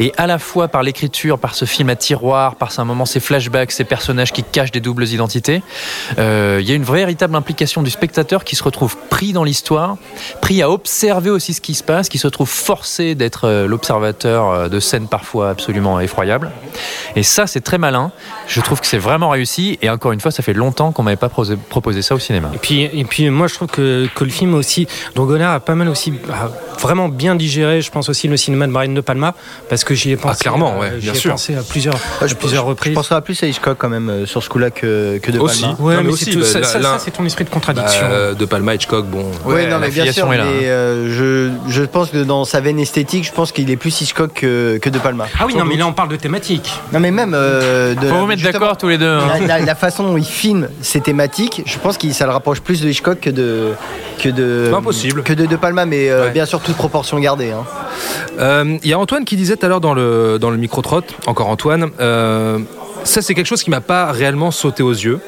[0.00, 3.20] et à la fois par l'écriture, par ce film à tiroir, par un moment ces
[3.20, 5.62] flashbacks, ces personnages qui cachent des doubles identités,
[6.18, 9.96] euh, il y a une véritable implication du spectateur qui se retrouve pris dans l'histoire,
[10.40, 14.48] pris à observer aussi ce qui se passe, qui se trouve forcé d'être euh, l'observateur
[14.48, 16.50] euh, de scènes parfois absolument effroyables.
[17.16, 18.12] Et ça, c'est très malin.
[18.46, 19.78] Je trouve que c'est vraiment réussi.
[19.82, 22.50] Et encore une fois, ça fait longtemps qu'on m'avait pas proposé ça au cinéma.
[22.54, 26.12] Et puis, moi, je trouve que, le film aussi, Drogonard a pas mal aussi,
[26.78, 29.34] vraiment bien digéré, je pense aussi, le cinéma de Brian De Palma,
[29.68, 30.40] parce que j'y ai pensé.
[30.40, 31.30] clairement, ouais, j'y bien ai sûr.
[31.32, 32.92] pensé à plusieurs, Ah, je, à plusieurs je- reprises.
[32.92, 35.62] Je penserais plus à Hitchcock quand même euh, sur ce coup-là que, que de Aussi.
[35.62, 35.76] Palma.
[35.80, 38.06] Ouais, Non, mais, mais c'est aussi, tout- bah, ça, c'est ton esprit de contradiction.
[38.10, 39.24] Euh, de Palma, Hitchcock, bon.
[39.44, 40.70] Ouais, non, la mais bien sûr, est là, mais hein.
[40.70, 44.32] euh, je, je pense que dans sa veine esthétique, je pense qu'il est plus Hitchcock
[44.34, 45.26] que, que De Palma.
[45.38, 46.70] ah oui, non, mais là, on parle de thématique.
[46.92, 47.32] Non, mais même.
[47.34, 49.06] euh, de Faut la- vous mettre d'accord tous les deux.
[49.06, 49.22] hein.
[49.40, 52.60] La, la- la façon dont il filme ses thématiques, je pense que ça le rapproche
[52.60, 53.72] plus de Hitchcock que de
[54.18, 55.22] que de impossible.
[55.22, 56.30] que de De Palma, mais euh, Ouais.
[56.30, 57.64] bien sûr toute proportion hein.
[58.38, 61.02] Euh, Il y a Antoine qui disait tout à l'heure dans le, dans le micro-trot,
[61.26, 62.58] encore Antoine, euh,
[63.04, 65.20] ça c'est quelque chose qui m'a pas réellement sauté aux yeux,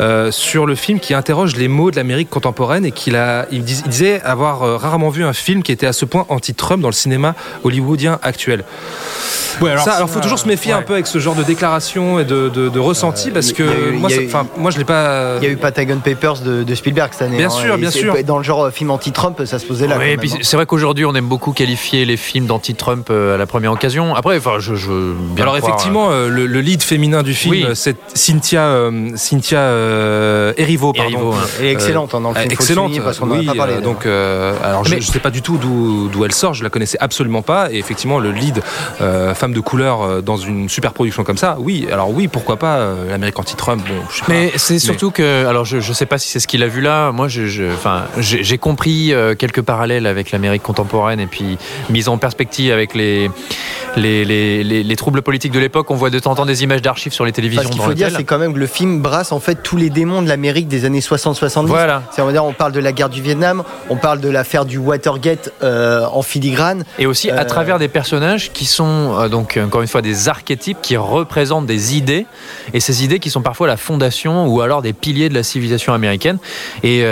[0.00, 3.62] euh, sur le film qui interroge les mots de l'Amérique contemporaine et qu'il a, il,
[3.64, 6.82] dis- il disait avoir euh, rarement vu un film qui était à ce point anti-Trump
[6.82, 8.64] dans le cinéma hollywoodien actuel.
[9.60, 10.78] Ouais, alors, ça, alors faut toujours se méfier ouais.
[10.80, 13.62] un peu avec ce genre de déclaration et de, de, de ressenti parce il que
[13.62, 15.36] eu- moi, il y a ça- eu- enfin, moi je l'ai pas.
[15.40, 17.36] Il y a eu Patagon Papers de, de Spielberg cette année.
[17.36, 18.16] Bien hein, sûr, bien c'est- sûr.
[18.24, 19.94] Dans le genre euh, film anti-Trump, ça se posait là.
[19.96, 20.38] Oui, quand et même, puis hein.
[20.42, 24.16] c'est vrai qu'aujourd'hui on aime beaucoup qualifier les films d'anti-Trump euh, à la première occasion.
[24.16, 27.34] Après, enfin, je, je veux bien Alors croire, effectivement, euh, le, le lead féminin du
[27.34, 27.64] film, Oui.
[27.64, 31.10] euh, c'est Cynthia, euh, Cynthia euh, Erivo, pardon.
[31.10, 31.46] Erivo, hein.
[31.60, 32.50] Elle est excellente hein, dans le Euh, film.
[32.50, 33.74] faut le excellente, souligner parce qu'on n'en oui, a pas parlé.
[33.74, 36.62] euh, donc, euh, alors je ne sais pas du tout d'où d'où elle sort, je
[36.64, 37.68] la connaissais absolument pas.
[37.72, 38.62] Et effectivement, le lead
[39.00, 41.86] euh, femme de couleur euh, dans une super production comme ça, oui.
[41.92, 43.82] Alors oui, pourquoi pas euh, l'Amérique anti-Trump.
[43.86, 44.32] Bon, je sais pas.
[44.32, 46.80] Mais c'est surtout que, alors je, je sais pas si c'est ce qu'il a vu
[46.80, 47.12] là.
[47.12, 51.58] Moi, je, je- enfin, j'ai compris euh, quelques parallèles avec l'Amérique contemporaine et puis
[51.90, 53.30] mise en perspective avec les
[53.96, 55.90] les, les, les- les troubles politiques de l'époque.
[55.90, 57.62] On voit de temps en temps des images d'archives sur les télévisions.
[57.62, 59.90] Parce qu'il faut dire, c'est quand même que le film brasse en fait tous les
[59.90, 61.66] démons de l'Amérique des années 60-70.
[61.66, 62.02] Voilà.
[62.10, 66.06] C'est, on parle de la guerre du Vietnam, on parle de l'affaire du Watergate euh,
[66.12, 66.84] en filigrane.
[66.98, 70.28] Et aussi à Euh, travers des personnages qui sont euh, donc encore une fois des
[70.28, 72.26] archétypes qui représentent des idées
[72.72, 75.92] et ces idées qui sont parfois la fondation ou alors des piliers de la civilisation
[75.92, 76.38] américaine
[76.82, 77.04] et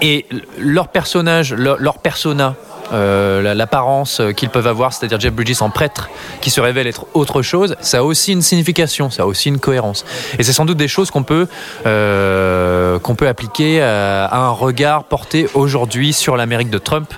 [0.00, 0.26] et
[0.58, 2.54] leur personnage, leur, leur persona.
[2.92, 6.08] Euh, la- l'apparence qu'ils peuvent avoir, c'est-à-dire Jeff Bridges en prêtre
[6.40, 9.58] qui se révèle être autre chose, ça a aussi une signification, ça a aussi une
[9.58, 10.04] cohérence.
[10.38, 11.46] Et c'est sans doute des choses qu'on peut
[11.86, 17.12] euh, qu'on peut appliquer à, à un regard porté aujourd'hui sur l'Amérique de Trump.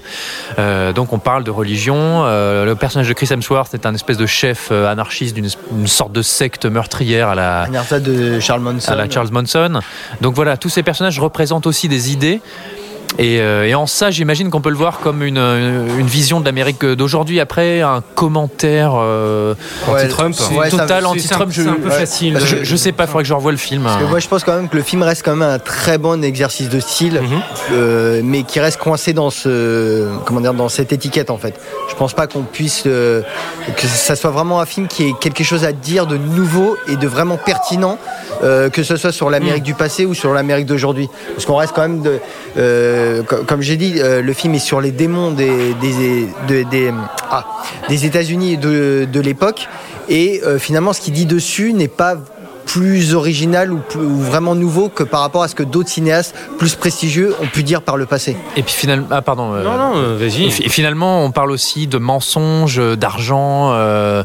[0.59, 2.25] Euh, donc on parle de religion.
[2.25, 6.23] le personnage de Chris Hemsworth est un espèce de chef anarchiste d'une une sorte de
[6.23, 7.67] secte meurtrière à la
[8.01, 8.93] de Charles Manson.
[8.93, 9.81] à la Charles Manson.
[10.21, 12.41] Donc voilà, tous ces personnages représentent aussi des idées.
[13.19, 16.45] Et, euh, et en ça, j'imagine qu'on peut le voir comme une, une vision de
[16.47, 17.41] l'Amérique d'aujourd'hui.
[17.41, 19.55] Après, un commentaire euh,
[19.89, 20.35] Ouais, anti-Trump.
[20.39, 21.51] c'est- ouais, total anti-Trump.
[21.53, 21.95] c'est un peu ouais.
[21.95, 22.39] facile.
[22.43, 23.83] Je, je sais pas, il faudrait que je revoie le film.
[23.83, 25.99] Parce que moi, je pense quand même que le film reste quand même un très
[25.99, 27.41] bon exercice de style, Mhm.
[27.73, 31.61] euh, mais qui reste coincé dans ce, comment dire, dans cette étiquette en fait.
[31.91, 33.23] Je pense pas qu'on puisse euh,
[33.77, 36.97] que ça soit vraiment un film qui ait quelque chose à dire de nouveau et
[36.97, 37.99] de vraiment pertinent,
[38.45, 41.09] euh, que ce soit sur l'Amérique du passé ou sur l'Amérique d'aujourd'hui.
[41.35, 42.21] Parce qu'on reste quand même de,
[43.01, 46.63] euh, co- comme j'ai dit, euh, le film est sur les démons des des de-
[46.71, 46.93] des,
[47.31, 47.45] ah,
[48.05, 49.69] États-Unis de, de l'époque.
[50.09, 52.17] Et euh, finalement ce qu'il dit dessus n'est pas
[52.73, 56.35] plus original ou, plus- ou vraiment nouveau que par rapport à ce que d'autres cinéastes
[56.59, 58.37] plus prestigieux ont pu dire par le passé.
[58.57, 59.53] Et puis finalement, ah pardon.
[59.55, 60.45] euh, Non, non, euh, vas-y.
[60.47, 64.23] Et, fi- et finalement, on parle aussi de mensonges, euh, d'argent, euh,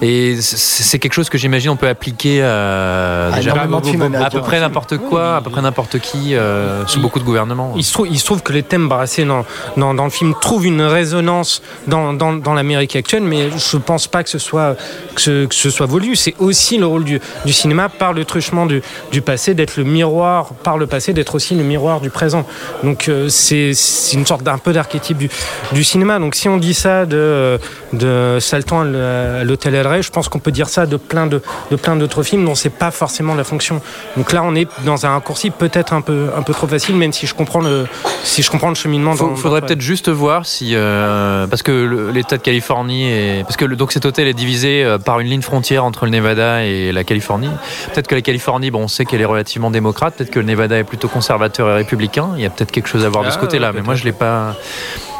[0.00, 4.30] et c'est quelque chose que j'imagine on peut appliquer euh, À déjà films à américains.
[4.30, 7.74] peu près n'importe quoi, à peu près n'importe qui, euh, sous beaucoup de gouvernements.
[7.76, 9.44] Il se, trouve, il se trouve que les thèmes brassés dans,
[9.76, 13.82] dans, dans le film trouvent une résonance dans, dans, dans l'Amérique actuelle, mais je ne
[13.82, 14.76] pense pas que ce soit,
[15.14, 16.16] que ce, que ce soit voulu.
[16.16, 18.82] C'est aussi le rôle du, du cinéma par le truchement du,
[19.22, 22.46] passé, d'être le miroir, par le passé, d'être aussi le miroir du présent.
[22.82, 23.72] Donc euh, c'est
[24.12, 25.30] une sorte d'un peu d'archétype du,
[25.72, 26.18] du cinéma.
[26.18, 27.58] Donc si on dit ça de,
[27.92, 31.42] de Salton à l'Hôtel El Rey, je pense qu'on peut dire ça de plein de,
[31.70, 33.80] de plein d'autres films dont c'est pas forcément la fonction.
[34.16, 37.12] Donc là, on est dans un raccourci peut-être un peu, un peu trop facile, même
[37.12, 37.86] si je comprends le,
[38.24, 39.14] si je comprends le cheminement.
[39.14, 43.64] Dans- faudrait peut-être juste voir si euh, parce que l'État de Californie est parce que
[43.64, 46.92] le- donc cet hôtel est divisé euh, par une ligne frontière entre le Nevada et
[46.92, 47.50] la Californie.
[47.92, 50.14] Peut-être que la Californie, bon, on sait qu'elle est relativement démocrate.
[50.16, 52.28] Peut-être que le Nevada est plutôt conservateur et républicain.
[52.36, 53.72] Il y a peut-être quelque chose à voir de ce Ah, côté-là.
[53.74, 54.54] Mais moi, je l'ai pas.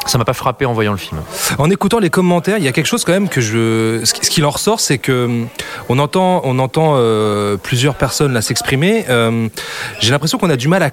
[0.05, 1.21] Ça m'a pas frappé en voyant le film.
[1.57, 4.01] En écoutant les commentaires, il y a quelque chose quand même que je.
[4.03, 5.47] Ce qui en ressort, c'est que hum,
[5.89, 9.05] on entend, on entend euh, plusieurs personnes là s'exprimer.
[9.09, 9.47] Euh,
[9.99, 10.89] J'ai l'impression qu'on a du mal à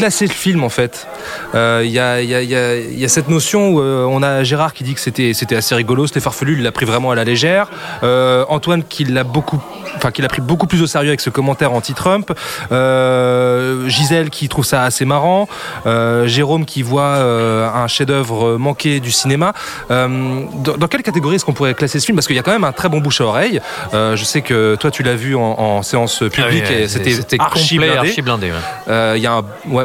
[0.00, 1.06] classer le film en fait.
[1.54, 3.70] Euh, Il y, a, il y a- il y a- il y a cette notion
[3.70, 6.62] où euh, on a Gérard qui dit que c'était c'était assez rigolo, c'était farfelu, il
[6.62, 7.68] l'a pris vraiment à la légère.
[8.02, 9.60] Euh, Antoine qui l'a beaucoup,
[9.96, 12.32] enfin qui l'a pris beaucoup plus au sérieux avec ce commentaire anti-Trump.
[12.72, 15.48] Euh, Gisèle qui trouve ça assez marrant.
[15.86, 19.52] Euh, Jérôme qui voit euh, un chef-d'œuvre manqué du cinéma.
[19.90, 22.16] Euh, dans, dans quelle catégorie est-ce qu'on pourrait classer ce film?
[22.16, 23.60] Parce qu'il y a quand même un très bon bouche à oreille.
[23.94, 26.88] Euh, je sais que toi tu l'as vu en, en séance publique Ah oui, et
[26.88, 27.78] c'était c'était archi
[28.22, 28.50] blindé.
[28.50, 28.56] ouais.
[28.88, 29.84] Euh, Il y a un ouais,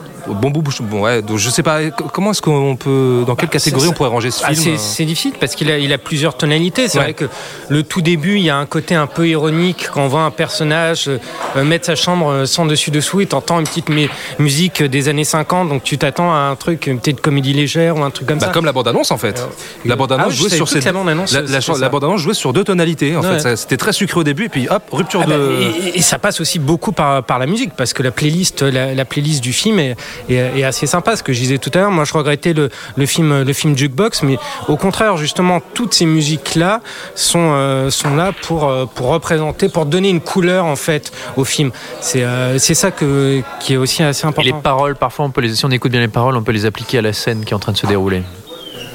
[0.27, 0.81] bon bout bouche.
[0.81, 1.21] Bon ouais.
[1.21, 4.43] Donc je sais pas comment est-ce qu'on peut, dans quelle catégorie on pourrait ranger ce
[4.45, 6.87] Ah, film c'est- euh C'est difficile parce qu'il a, il a plusieurs tonalités.
[6.87, 7.05] C'est Ouais.
[7.05, 7.25] vrai que
[7.69, 10.31] le tout début, il y a un côté un peu ironique quand on voit un
[10.31, 15.07] personnage euh, mettre sa chambre euh, sans dessus-dessous et t'entends une petite mu- musique des
[15.09, 18.27] années 50, donc tu t'attends à un truc, une petite comédie légère ou un truc
[18.27, 18.51] comme Bah, ça.
[18.51, 19.45] comme la bande-annonce en fait.
[19.85, 22.63] La bande-annonce Ah jouait sur ces la bande-annonce, la, la- la bande-annonce jouait sur deux
[22.63, 23.15] tonalités.
[23.15, 23.39] En Ouais.
[23.39, 25.55] fait, c'était très sucré au début et puis hop rupture Ah bah, de.
[25.87, 28.93] et, et ça passe aussi beaucoup par, par la musique parce que la playlist, la,
[28.93, 29.95] la playlist du film est,
[30.29, 31.15] est assez sympa.
[31.15, 33.77] Ce que je disais tout à l'heure, moi je regrettais le, le film, le film
[33.77, 36.81] Jukebox, mais au contraire justement toutes ces musiques là
[37.15, 41.43] sont euh, sont là pour euh, pour représenter, pour donner une couleur en fait au
[41.43, 41.71] film.
[41.99, 44.55] C'est euh, c'est ça que qui est aussi assez Et important.
[44.55, 46.65] les paroles, parfois, on peut les, si on écoute bien les paroles, on peut les
[46.65, 48.23] appliquer à la scène qui est en train de se dérouler.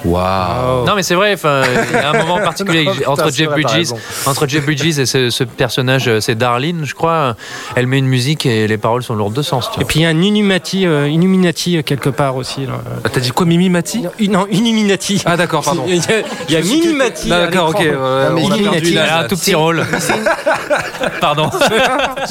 [0.05, 0.85] Waouh.
[0.87, 3.93] Non mais c'est vrai, il y a un moment particulier Non, putain, entre Jeff Bridges,
[4.27, 7.35] entre Jeff Bridges et ce, ce personnage, euh, c'est Darlene, je crois.
[7.75, 9.71] Elle met une musique et les paroles sont lourdes de sens.
[9.73, 12.67] tu Et puis il y a un Illuminati, euh, Illuminati euh, quelque part aussi.
[13.05, 15.23] Ah, T'as dit quoi, Mimi Mati Non, non, Illuminati.
[15.25, 15.85] Ah d'accord, pardon.
[15.89, 17.79] Il y a, il y a D'accord, ok.
[17.79, 19.85] ouais, Non, mais on a un tout petit rôle.
[21.21, 21.51] Pardon.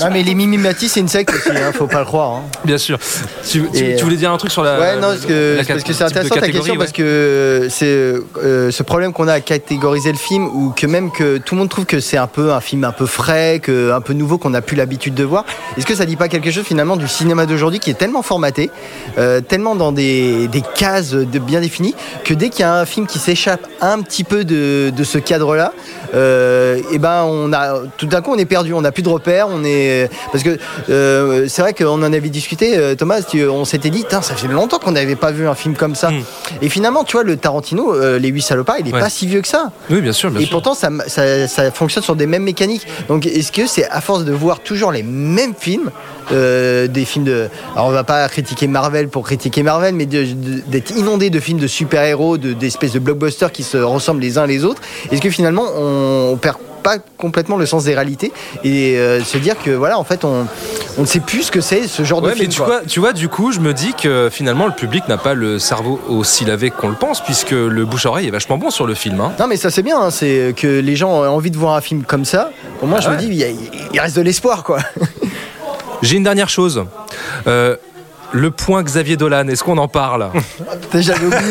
[0.02, 2.32] Non mais les Mimimati c'est une secte aussi, hein, faut pas le croire.
[2.32, 2.42] hein.
[2.64, 2.98] Bien sûr.
[3.50, 4.80] Tu, tu- voulais dire un truc sur la.
[4.80, 5.60] Ouais, non, parce que,
[5.94, 10.12] c'est intéressant ta catégorie, question parce que c'est euh, ce problème qu'on a à catégoriser
[10.12, 12.62] le film ou que même que tout le monde trouve que c'est un peu un
[12.62, 15.46] film un peu frais, un peu nouveau qu'on n'a plus l'habitude de voir.
[15.78, 18.72] Est-ce que ça dit pas quelque chose finalement du cinéma d'aujourd'hui qui est tellement formaté,
[19.18, 23.20] euh, tellement dans des, cases bien définies que dès qu'il y a un film qui
[23.20, 25.74] s'échappe un petit peu de ce cadre-là,
[26.16, 29.10] euh, et ben on a tout d'un coup on est perdu, on n'a plus de
[29.10, 30.58] repères, on est parce que
[30.90, 34.48] euh, c'est vrai qu'on en avait discuté, euh, Thomas, tu- on s'était dit, ça fait
[34.48, 36.12] longtemps qu'on n'avait pas vu un film comme ça.
[36.62, 38.96] Et finalement, tu vois, le Tarantino, euh, les huit salopards, il est Hmm.
[38.96, 39.02] Ouais.
[39.02, 39.72] pas si vieux que ça.
[39.90, 40.52] Oui, bien sûr, bien Et sûr.
[40.52, 42.88] pourtant, ça, ça, ça fonctionne sur des mêmes mécaniques.
[43.08, 45.90] Donc, est-ce que c'est à force de voir toujours les mêmes films,
[46.32, 47.50] euh, des films de.
[47.76, 51.68] Alors, on va pas critiquer Marvel pour critiquer Marvel, mais d'être inondé de films de
[51.68, 55.64] super-héros, de- d'espèces de blockbusters qui se ressemblent les uns les autres, est-ce que finalement,
[55.78, 58.32] on, on perd pas complètement le sens des réalités
[58.64, 60.46] et euh, se dire que voilà en fait on,
[61.00, 62.68] on ne sait plus ce que c'est ce genre Ouais, de mais film tu quoi.
[62.68, 65.58] vois, tu vois, du coup, je me dis que finalement, le public n'a pas le
[65.58, 69.20] cerveau aussi lavé qu'on le pense, puisque le bouche-oreille est vachement bon sur le film.
[69.20, 69.32] hein.
[69.40, 71.82] Non mais ça c'est bien, hein, c'est que les gens ont envie de voir un
[71.82, 72.52] film comme ça.
[72.78, 73.48] Pour moi Ah je me dis il, y a-
[73.92, 74.78] il reste de l'espoir quoi.
[76.02, 76.84] J'ai une dernière chose.
[77.48, 77.76] Euh,
[78.32, 80.30] le point Xavier Dolan, est-ce qu'on en parle
[80.94, 81.42] J'avais oublié.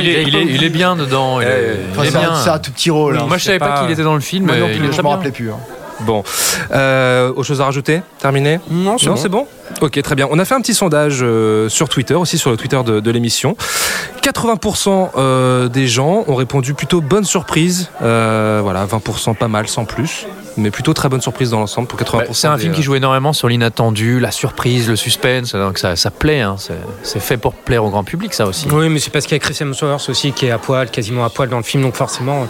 [0.00, 1.40] Il est, il est- il est bien dedans.
[1.40, 2.34] Il est, Enfin, il est c'est un- bien.
[2.36, 3.16] c'est un tout petit rôle.
[3.16, 3.24] hein.
[3.26, 4.46] Moi, je savais pas, pas- qu'il était dans le film.
[4.46, 5.10] Moi non mais plus, il est je bien.
[5.10, 5.50] rappelais plus.
[5.50, 5.56] hein.
[6.00, 6.22] Bon.
[6.72, 8.02] Euh, autre chose à rajouter?
[8.18, 8.60] Terminé?
[8.70, 9.18] Non, c'est Non, bon.
[9.18, 9.46] c'est bon?
[9.80, 10.28] Ok, très bien.
[10.30, 13.10] On a fait un petit sondage euh, sur Twitter, aussi sur le Twitter de, de
[13.10, 13.56] l'émission.
[14.22, 17.88] 80% euh, des gens ont répondu plutôt bonne surprise.
[18.02, 20.26] Euh, voilà, 20% pas mal, sans plus.
[20.58, 22.16] Mais plutôt très bonne surprise dans l'ensemble pour 80%.
[22.18, 25.52] Bah, C'est un film euh, qui joue énormément sur l'inattendu, la surprise, le suspense.
[25.54, 26.40] Donc ça, ça plaît.
[26.40, 26.56] hein.
[26.58, 28.66] C'est- C'est fait pour plaire au grand public, ça aussi.
[28.70, 31.24] Oui, mais c'est parce qu'il y a Chris Hemsworth aussi qui est à poil, quasiment
[31.24, 32.46] à poil dans le film, donc forcément.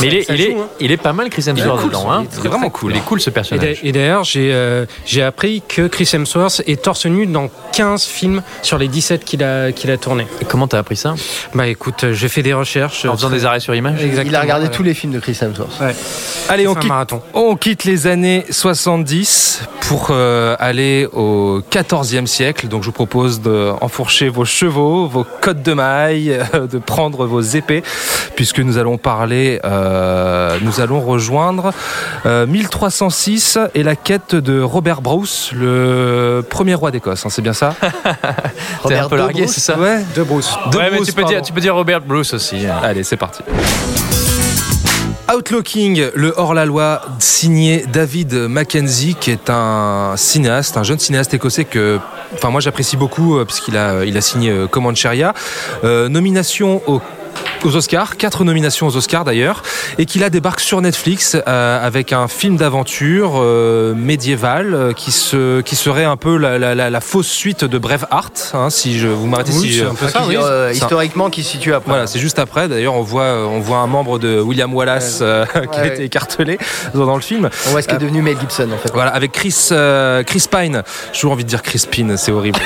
[0.00, 0.68] Mais il est, Ça il, est, joue, hein.
[0.80, 2.10] il est pas mal Chris Hemsworth cool, dedans.
[2.10, 2.24] Hein.
[2.38, 3.04] il est vraiment cool, Il est hein.
[3.06, 3.80] cool ce personnage.
[3.82, 8.42] Et d'ailleurs, j'ai euh, j'ai appris que Chris Hemsworth est torse nu dans 15 films
[8.62, 10.26] sur les 17 qu'il a, qu'il a tourné.
[10.40, 11.14] Et comment t'as appris ça
[11.54, 13.04] Bah écoute, euh, j'ai fait des recherches.
[13.04, 14.30] En faisant des arrêts sur image Exactement.
[14.30, 14.72] Il a regardé ouais.
[14.72, 15.80] tous les films de Chris Hemsworth.
[15.80, 15.94] Ouais.
[16.48, 17.22] Allez, on quitte, marathon.
[17.34, 22.68] on quitte les années 70 pour euh, aller au 14e siècle.
[22.68, 27.40] Donc je vous propose d'enfourcher vos chevaux, vos cottes de mailles, euh, de prendre vos
[27.40, 27.82] épées,
[28.36, 29.77] puisque nous allons parler, euh,
[30.60, 31.72] nous allons rejoindre
[32.26, 37.24] euh, 1306 et la quête de Robert Bruce, le premier roi d'Écosse.
[37.26, 37.74] hein, c'est bien ça?
[37.80, 37.88] T'es
[38.82, 39.78] Robert un peu De largué, Bruce c'est ça?
[39.78, 40.50] Ouais, de Bruce.
[40.72, 41.46] De Ouais, mais tu peux, dire, pardon.
[41.46, 42.66] tu peux dire Robert Bruce aussi.
[42.66, 42.80] hein.
[42.82, 43.42] Allez, c'est parti.
[45.34, 51.98] Outlooking, le hors-la-loi signé David Mackenzie, qui est un cinéaste, un jeune cinéaste écossais que,
[52.32, 55.34] enfin moi j'apprécie beaucoup euh, puisqu'il a, il a signé euh, Comancheria.
[55.84, 57.02] Euh, nomination au
[57.64, 59.62] aux Oscars, quatre nominations aux Oscars d'ailleurs,
[59.98, 65.10] et qui là débarque sur Netflix euh, avec un film d'aventure euh, médiéval euh, qui,
[65.10, 68.98] se, qui serait un peu la, la, la, la fausse suite de Braveheart, hein, si
[68.98, 70.36] je vous m'arrêtez Oui, si c'est je- un peu Qui, ça, oui.
[70.40, 71.90] euh, historiquement, qui se situe après.
[71.90, 72.68] voilà, c'est juste après.
[72.68, 75.88] D'ailleurs, on voit, on voit un membre de William Wallace euh, qui a Ouais.
[75.88, 76.58] été écartelé
[76.94, 77.48] dans dans le film.
[77.66, 78.92] On voit ce qui est devenu Mel Gibson en fait.
[78.92, 80.82] Voilà, avec Chris, euh, Chris Pine.
[81.06, 82.60] J'ai toujours envie de dire Chris Pine, c'est horrible.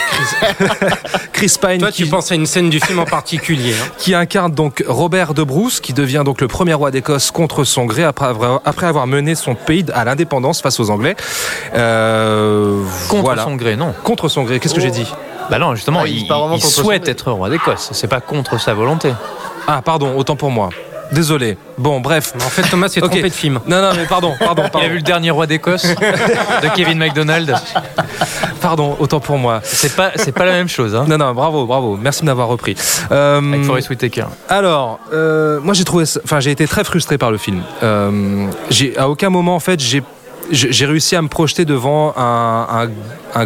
[1.32, 3.73] Chris, Chris Pine Toi, qui, tu penses à une scène du film en particulier.
[3.75, 3.89] hein.
[3.99, 7.85] qui incarne donc Robert de Bruce, qui devient donc le premier roi d'Écosse contre son
[7.85, 11.17] gré après avoir, après avoir mené son pays à l'indépendance face aux Anglais.
[11.75, 13.43] Euh, Contre voilà.
[13.43, 13.93] son gré, non.
[14.05, 14.61] Contre son gré.
[14.61, 15.13] Qu'est-ce que j'ai dit
[15.51, 16.23] Bah non, justement, Ah, il il,
[16.55, 17.89] il son souhaite être roi d'Écosse.
[17.91, 19.13] C'est pas contre sa volonté.
[19.67, 20.71] Ah, pardon, autant pour moi.
[21.13, 21.57] Désolé.
[21.79, 22.33] Bon, bref.
[22.37, 23.61] En fait, Thomas s'est trompé de film.
[23.67, 24.89] Non, non, mais pardon, pardon, Il a pardon.
[24.89, 27.55] vu le dernier roi d'Écosse de Kevin McDonald.
[28.61, 29.61] Pardon, autant pour moi.
[29.65, 30.95] C'est pas, c'est pas la même chose.
[30.95, 31.05] Hein.
[31.09, 31.99] Non, non, bravo, bravo.
[32.01, 32.77] Merci de m'avoir repris.
[33.11, 34.27] Euh, Avec Forest Whitaker.
[34.49, 37.63] alors, euh, moi j'ai trouvé, enfin j'ai été très frustré par le film.
[37.83, 40.03] Euh, j'ai à aucun moment en fait j'ai
[40.51, 42.89] j'ai réussi à me projeter devant un,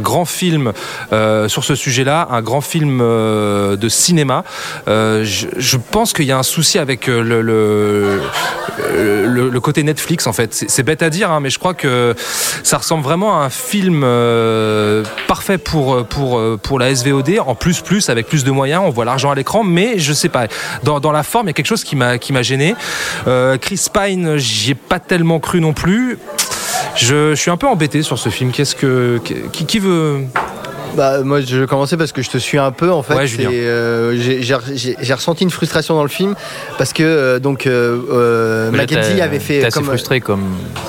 [0.00, 0.72] grand film
[1.12, 4.44] euh, sur ce sujet-là, un grand film euh, de cinéma.
[4.88, 8.20] Euh, je, pense qu'il y a un souci avec le,
[9.62, 10.52] côté Netflix en fait.
[10.52, 12.14] C'est bête à dire, hein, mais je crois que
[12.62, 14.06] ça ressemble vraiment à un film
[15.26, 19.34] parfait pour, la SVOD, en plus plus, avec plus de moyens, on voit l'argent à
[19.34, 20.46] l'écran, mais je sais pas,
[20.82, 22.74] dans, dans la forme, il y a quelque chose qui m'a gêné.
[23.60, 26.18] Chris Pine, j'y ai pas tellement cru non plus.
[26.96, 28.52] Je, je suis un peu embêté sur ce film.
[28.52, 29.20] Qu'est-ce que
[29.52, 30.24] qui, qui veut
[30.96, 33.14] Bah, moi, je vais commencer parce que je te suis un peu en fait.
[33.14, 36.34] Ouais, euh, j'ai- ressenti une frustration dans le film
[36.78, 40.44] parce que euh, donc euh, euh, là, Mackenzie avait fait T'es assez comme frustré comme.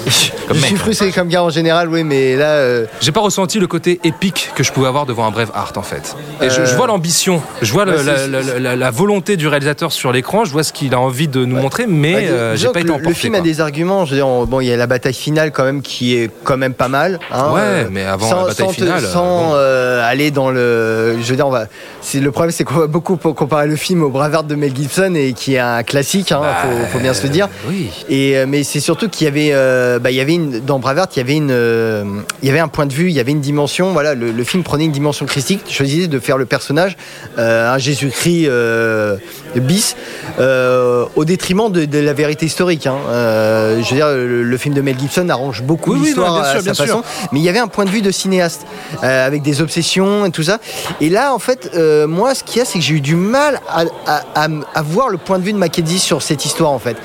[0.06, 0.78] je suis mec.
[0.78, 4.64] frustré comme gars en général, oui, mais là, J'ai pas ressenti le côté épique que
[4.64, 6.16] je pouvais avoir devant un bref art en fait.
[6.42, 9.48] Et je, je vois l'ambition, je vois ouais, la, c'est- la- la- la volonté du
[9.48, 12.68] réalisateur sur l'écran, je vois ce qu'il a envie de nous montrer, mais bah, j'ai
[12.70, 13.10] pas été le, emporté.
[13.10, 14.06] le film a des arguments.
[14.06, 16.30] Je veux dire, on- bon, il y a la bataille finale quand même qui est
[16.44, 17.20] quand même pas mal.
[17.32, 19.56] hein, Ouais, mais avant sans, la bataille sans te- finale, euh, sans bon.
[19.98, 21.66] Euh, aller dans le, je veux dire, on va.
[22.02, 25.14] C'est le problème, c'est qu'on va beaucoup comparer le film au Braveheart de Mel Gibson
[25.16, 26.32] et qui est un classique.
[26.32, 27.50] Hein, faut, faut bien se le dire.
[27.68, 27.90] Oui.
[28.10, 30.80] Et euh, mais c'est surtout qu'il y avait, euh, bah, il y avait une, dans
[30.80, 32.04] Braveheart, il y avait une, euh,
[32.42, 33.92] il y avait un point de vue, il y avait une dimension.
[33.94, 35.62] Voilà, le, le film prenait une dimension christique.
[35.70, 36.96] Choisissait de faire le personnage
[37.38, 39.18] euh, un Jésus-Christ euh,
[39.56, 39.96] bis
[40.40, 42.88] euh, au détriment de, de la vérité historique.
[42.88, 42.98] Hein.
[43.10, 46.62] Euh, je veux dire, le, le film de Mel Gibson arrange beaucoup Oui, l'histoire à
[46.62, 46.86] sa sûr.
[46.86, 48.66] façon, mais il y avait un point de vue de cinéaste
[49.04, 50.60] euh, avec des obsessions et tout ça.
[51.02, 53.16] Et là, en fait, euh, moi, ce qu'il y a, c'est que j'ai eu du
[53.16, 56.72] mal à, à- à- à voir le point de vue de Mackenzie sur cette histoire,
[56.72, 56.98] en fait.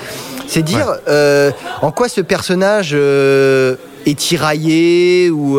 [0.46, 5.58] C'est dire euh, en quoi ce personnage euh, est tiraillé ou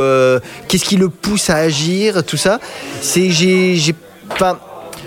[0.68, 2.60] qu'est-ce qui le pousse à agir, tout ça.
[3.02, 3.96] C'est j'ai j'ai
[4.32, 4.60] enfin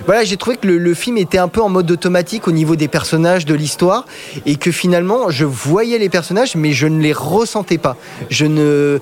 [0.07, 2.77] voilà, j'ai trouvé que le, le film était un peu en mode automatique au niveau
[2.77, 4.05] des personnages, de l'histoire,
[4.47, 7.97] et que finalement, je voyais les personnages, mais je ne les ressentais pas.
[8.31, 9.01] Je ne,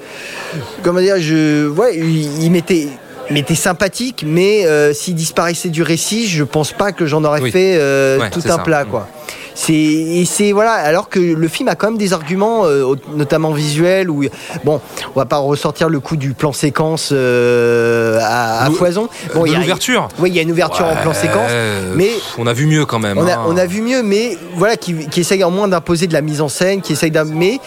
[0.83, 2.89] comment dire, je, ouais, il, il m'était,
[3.31, 7.41] il m'était sympathique, mais euh, s'il disparaissait du récit, je pense pas que j'en aurais
[7.41, 7.51] Oui.
[7.51, 8.59] fait euh, Ouais, tout un ça.
[8.59, 9.09] plat, quoi.
[9.57, 13.53] C'est et c'est voilà alors que le film a quand même des arguments euh, notamment
[13.53, 14.25] visuels où
[14.65, 14.81] bon
[15.15, 19.53] on va pas ressortir le coup du plan séquence euh, à, à foison bon il
[19.53, 20.09] y a- l'ouverture.
[20.19, 21.51] oui il y a une ouverture en plan séquence
[21.95, 23.17] mais on a vu mieux quand même.
[23.19, 23.45] on a, hein.
[23.47, 26.41] on a vu mieux, mais voilà, qui, qui essaye en moins d'imposer de la mise
[26.41, 27.61] en scène, qui essaye d'am- mais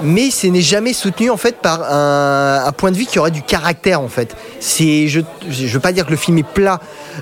[0.00, 3.32] mais ce n'est jamais soutenu en fait par un, un point de vue qui aurait
[3.32, 4.36] du caractère en fait.
[4.60, 6.78] C'est, je, je veux pas dire que le film est plat,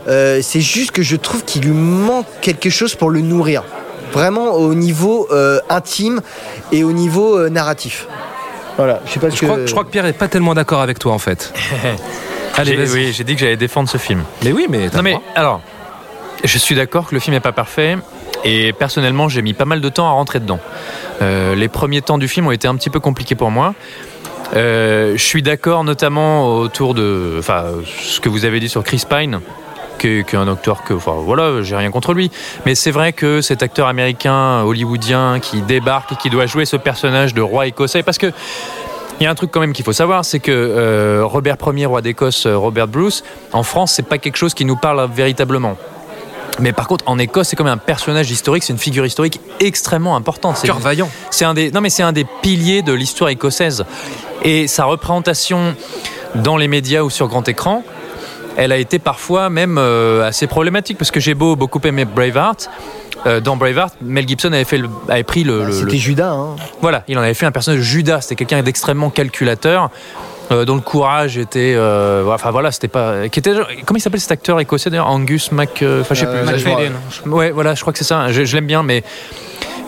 [0.09, 3.65] euh, c'est juste que je trouve qu'il lui manque quelque chose pour le nourrir,
[4.17, 6.21] vraiment au niveau euh, intime
[6.73, 8.07] et au niveau euh, narratif.
[8.79, 9.47] Voilà, je sais pas ce Je que.
[9.47, 11.53] crois, je crois que Pierre est pas tellement d'accord avec toi en fait.
[12.57, 14.23] Allez, oui, j'ai dit que j'allais défendre ce film.
[14.43, 15.23] Mais oui, mais Non mais droit.
[15.35, 15.61] alors,
[16.43, 17.99] je suis d'accord que le film n'est pas parfait
[18.45, 20.61] Et personnellement, j'ai mis pas mal de temps à rentrer dedans.
[21.21, 23.75] Euh, les premiers temps du film ont été un petit peu compliqués pour moi.
[24.55, 27.65] Euh, je suis d'accord notamment autour de enfin,
[28.01, 29.41] ce que vous avez dit sur Chris Pine,
[29.99, 32.31] qui est, qui est un acteur que, enfin voilà, j'ai rien contre lui.
[32.65, 36.77] Mais c'est vrai que cet acteur américain, hollywoodien, qui débarque et qui doit jouer ce
[36.77, 38.33] personnage de roi écossais, parce que
[39.19, 41.87] il y a un truc quand même qu'il faut savoir, c'est que euh, Robert Ier,
[41.87, 45.77] roi d'Écosse, euh, Robert Bruce, en France, c'est pas quelque chose qui nous parle véritablement.
[46.61, 49.41] Mais par contre, en Écosse, c'est quand même un personnage historique, c'est une figure historique
[49.61, 50.57] extrêmement importante.
[50.57, 51.11] C'est Cœur vaillant.
[51.31, 53.85] C'est un des, non mais c'est un des piliers de l'histoire écossaise.
[54.43, 55.75] Et sa représentation
[56.35, 57.83] dans les médias ou sur grand écran,
[58.57, 62.69] elle a été parfois même euh, assez problématique parce que j'ai beau beaucoup aimer Braveheart.
[63.27, 65.65] euh, dans Braveheart, Mel Gibson avait, fait le- avait pris le.
[65.67, 66.31] le- C'était le- Judas.
[66.33, 66.57] Hein.
[66.81, 68.21] voilà, il en avait fait un personnage de Judas.
[68.21, 69.91] C'était quelqu'un d'extrêmement calculateur.
[70.53, 73.51] euh, dont le courage était, euh, enfin voilà, c'était pas, qui était,
[73.85, 76.53] comment il s'appelle cet acteur écossais d'ailleurs, Angus Mac, euh, enfin je sais Euh, plus,
[76.65, 76.93] McFadden.
[77.27, 78.31] ouais, voilà, je crois que c'est ça.
[78.31, 79.03] Je, je l'aime bien, mais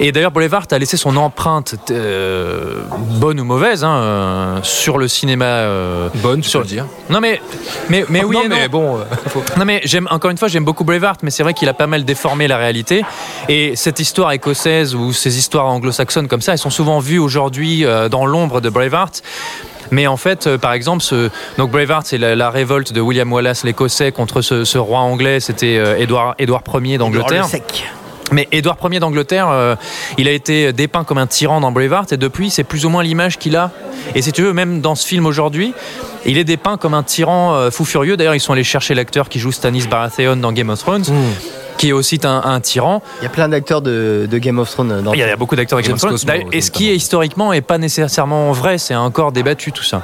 [0.01, 2.81] et d'ailleurs Braveheart a laissé son empreinte, euh,
[3.21, 5.45] bonne ou mauvaise, hein, euh, sur le cinéma.
[5.45, 6.87] euh, Bonne, tu sur peux le dire.
[7.11, 7.41] Non mais,
[7.89, 8.57] mais, mais oui non, et non.
[8.57, 8.97] mais bon.
[8.99, 9.03] euh,
[9.57, 11.87] Non mais j'aime encore une fois j'aime beaucoup Braveheart mais c'est vrai qu'il a pas
[11.87, 13.03] mal déformé la réalité
[13.49, 17.85] et cette histoire écossaise ou ces histoires anglo-saxonnes comme ça elles sont souvent vues aujourd'hui
[17.85, 19.23] euh, dans l'ombre de Braveheart
[19.91, 23.33] mais en fait, euh, par exemple, ce, donc Braveheart, c'est la, la révolte de William
[23.33, 25.41] Wallace, l'Écossais, contre ce, ce roi anglais.
[25.41, 27.47] C'était euh, Édouard, Édouard Ier d'Angleterre.
[28.33, 29.75] Mais Édouard Ier d'Angleterre, euh,
[30.19, 33.03] il a été dépeint comme un tyran dans Braveheart et depuis, c'est plus ou moins
[33.03, 33.71] l'image qu'il a.
[34.15, 35.73] Et si tu veux, même dans ce film aujourd'hui,
[36.27, 38.17] il est dépeint comme un tyran euh, fou furieux.
[38.17, 41.05] D'ailleurs, ils sont allés chercher l'acteur qui joue Stannis Baratheon dans Game of Thrones,
[41.79, 43.01] qui est aussi un, un tyran.
[43.21, 45.57] Il y a plein d'acteurs de, de Game of Thrones dans Il y a beaucoup
[45.57, 46.13] d'acteurs de Game of Thrones.
[46.13, 50.03] Cosmo, Et ce qui est historiquement est pas nécessairement vrai, c'est encore débattu tout ça.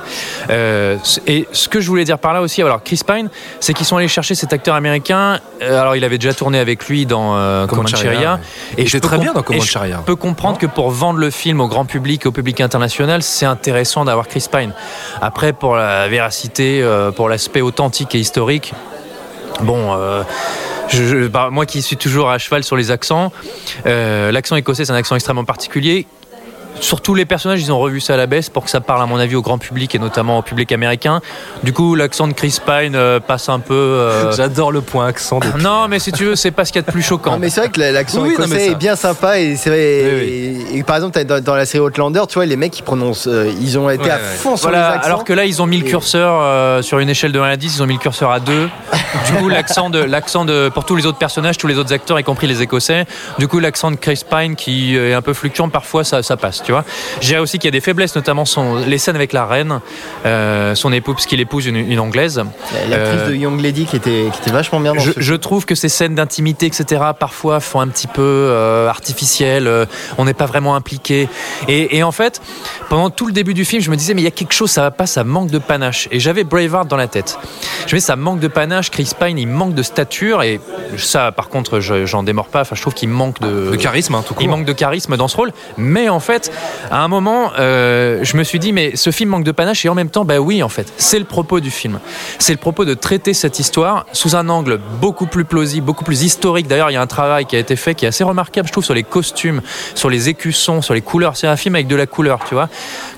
[0.51, 3.29] Euh, et ce que je voulais dire par là aussi, alors Chris Pine,
[3.61, 5.41] c'est qu'ils sont allés chercher cet acteur américain.
[5.63, 8.35] Euh, alors il avait déjà tourné avec lui dans euh, Comancheria, Comancheria.
[8.35, 8.41] ouais.
[8.79, 9.99] Et Il peux très bien dans Comancheria.
[10.01, 13.47] Je peux comprendre que pour vendre le film au grand public, au public international, c'est
[13.47, 14.73] intéressant d'avoir Chris Pine.
[15.21, 18.73] Après, pour la véracité, euh, pour l'aspect authentique et historique,
[19.63, 19.93] bon.
[19.97, 20.23] euh,
[20.89, 23.33] je- je- bah, moi qui suis toujours à cheval sur les accents,
[23.87, 26.07] euh, l'accent écossais c'est un accent extrêmement particulier.
[26.81, 29.07] Surtout les personnages, ils ont revu ça à la baisse pour que ça parle à
[29.07, 31.21] mon avis au grand public et notamment au public américain.
[31.63, 33.75] Du coup, l'accent de Chris Pine euh, passe un peu.
[33.75, 35.39] euh, J'adore le point accent.
[35.41, 35.49] Des...
[35.63, 37.33] Non, mais si tu veux, c'est pas ce qu'il y a de plus choquant.
[37.33, 39.39] Non, mais c'est vrai que l'accent Oui, oui, non, mais écossais ça- est bien sympa
[39.39, 40.03] et c'est vrai.
[40.05, 42.73] Oui, Et, et par exemple, t'as- dans, dans la série Outlander, tu vois, les mecs
[42.73, 44.21] qui prononcent, euh, ils ont été Ouais, à ouais.
[44.23, 45.07] fond sur Voilà, les accents.
[45.07, 47.45] alors que là, ils ont mis le Et- curseur euh, sur une échelle de 1
[47.45, 48.69] à 10, ils ont mis le curseur à 2.
[49.27, 52.19] Du coup, l'accent de, l'accent de, pour tous les autres personnages, tous les autres acteurs,
[52.19, 53.07] y compris les Écossais,
[53.39, 56.63] du coup, l'accent de Chris Pine qui est un peu fluctuant, parfois ça, ça passe,
[56.65, 56.85] tu vois.
[57.21, 59.81] Je dirais aussi qu'il y a des faiblesses, notamment son, les scènes avec la reine,
[60.27, 62.39] euh, son époux, parce qu'il épouse une, une anglaise.
[62.89, 65.35] L'actrice Euh, de Young Lady qui était, qui était vachement bien dans je, ce je
[65.35, 69.67] trouve que ces scènes d'intimité, etc., parfois font un petit peu euh, artificielles.
[69.67, 69.87] euh,
[70.19, 71.29] on n'est pas vraiment impliqué.
[71.69, 72.41] Et, et en fait,
[72.89, 74.71] pendant tout le début du film, je me disais, mais il y a quelque chose,
[74.71, 76.09] ça va pas, ça manque de panache.
[76.11, 77.39] Et j'avais Braveheart dans la tête.
[77.81, 78.91] Je me disais, ça manque de panache.
[78.91, 80.43] Chris Pine, il manque de stature.
[80.43, 80.61] Et
[80.97, 82.63] ça, par contre, je- j'en démords pas.
[82.63, 84.57] Enfin, je trouve qu'il manque de, De charisme, hein, tout il court.
[84.57, 85.53] manque de charisme dans ce rôle.
[85.77, 86.51] Mais en fait,
[86.91, 89.85] à un moment, euh, je me suis dit, mais ce film manque de panache.
[89.85, 92.01] Et en même temps, bah oui, en fait, c'est le propos du film.
[92.39, 96.23] C'est le propos de traiter cette histoire sous un angle beaucoup plus plausible, beaucoup plus
[96.23, 96.67] historique.
[96.67, 98.73] D'ailleurs, il y a un travail qui a été fait qui est assez remarquable, je
[98.73, 99.63] trouve, sur les costumes,
[99.95, 101.37] sur les écussons, sur les couleurs.
[101.37, 102.69] C'est un film avec de la couleur, tu vois.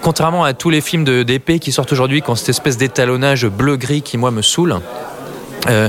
[0.02, 4.02] Contrairement à tous les films d'épée qui sortent aujourd'hui, qui ont cette espèce d'étalonnage bleu-gris
[4.02, 4.76] qui, moi, me saoule.
[5.68, 5.88] Euh,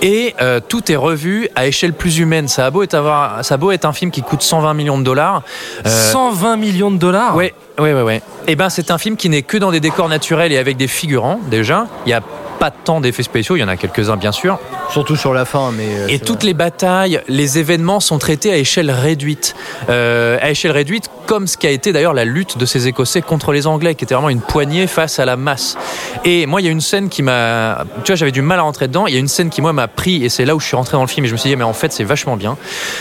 [0.00, 2.48] et euh, tout est revu à échelle plus humaine.
[2.48, 4.98] Ça a beau être, avoir, ça a beau être un film qui coûte 120 millions
[4.98, 5.42] de dollars.
[5.86, 8.22] euh, 120 millions de dollars Ouais, ouais, ouais, ouais.
[8.48, 10.88] Et ben, c'est un film qui n'est que dans des décors naturels et avec des
[10.88, 11.86] figurants, déjà.
[12.04, 12.22] Il n'y a
[12.58, 14.58] pas tant d'effets spéciaux, il y en a quelques-uns, bien sûr.
[14.90, 15.86] Surtout sur la fin, mais.
[15.88, 16.48] euh, Et toutes vrai.
[16.48, 19.54] les batailles, les événements sont traités à échelle réduite.
[19.88, 23.22] Euh, à échelle réduite, comme ce qui a été d'ailleurs la lutte de ces Écossais
[23.22, 25.76] contre les Anglais, qui était vraiment une poignée face à la masse.
[26.24, 27.84] Et moi, il y a une scène qui m'a...
[28.04, 29.06] Tu vois, j'avais du mal à rentrer dedans.
[29.06, 30.76] Il y a une scène qui, moi, m'a pris, et c'est là où je suis
[30.76, 32.56] rentré dans le film, et je me suis dit, mais en fait, c'est vachement bien.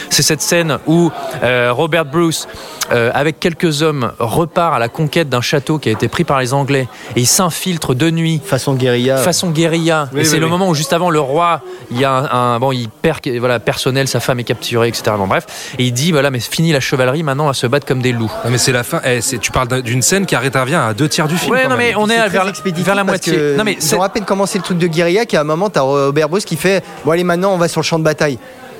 [0.09, 1.11] C'est cette scène où
[1.43, 2.47] euh, Robert Bruce,
[2.91, 6.39] euh, avec quelques hommes, repart à la conquête d'un château qui a été pris par
[6.39, 9.17] les Anglais, et il s'infiltre de nuit Façon guérilla.
[9.17, 10.09] façon guérilla.
[10.13, 12.55] Oui, et c'est oui, le moment où juste avant le roi, il y a un,
[12.55, 15.03] un- bon, il perd voilà personnel, sa femme est capturée, etc.
[15.17, 17.85] Bon bref, et il dit voilà mais fini la chevalerie, maintenant on va se battre
[17.85, 18.31] comme des loups.
[18.45, 19.01] Non, mais c'est la fin.
[19.05, 21.51] eh, c'est- tu parles d'un- d'une scène qui intervient à deux tiers du film.
[21.51, 22.45] Ouais non mais on est très vers,
[22.83, 23.55] vers la moitié.
[23.57, 25.81] Non mais ils ont à peine commencé le truc de guérilla qu'à un moment t'as
[25.81, 28.37] Robert Bruce qui fait bon allez maintenant on va sur le champ de bataille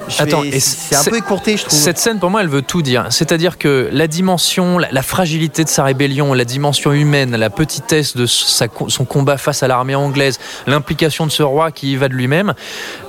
[0.08, 1.78] Je Attends, c'est un peu écourté, je trouve.
[1.78, 3.06] Cette scène, pour moi, elle veut tout dire.
[3.10, 8.16] C'est-à-dire que la dimension, la, la fragilité de sa rébellion, la dimension humaine, la petitesse
[8.16, 12.08] de sa- son combat face à l'armée anglaise, l'implication de ce roi qui y va
[12.10, 12.54] de lui-même,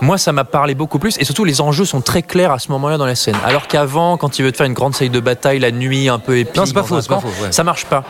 [0.01, 1.17] moi, ça m'a parlé beaucoup plus.
[1.19, 3.37] Et surtout, les enjeux sont très clairs à ce moment-là dans la scène.
[3.45, 6.19] Alors qu'avant, quand il veut te faire une grande scène de bataille, la nuit un
[6.19, 7.53] peu épique, Non, c'est pas faux, c'est pas camp, faux, ouais.
[7.53, 8.05] ça marche pas.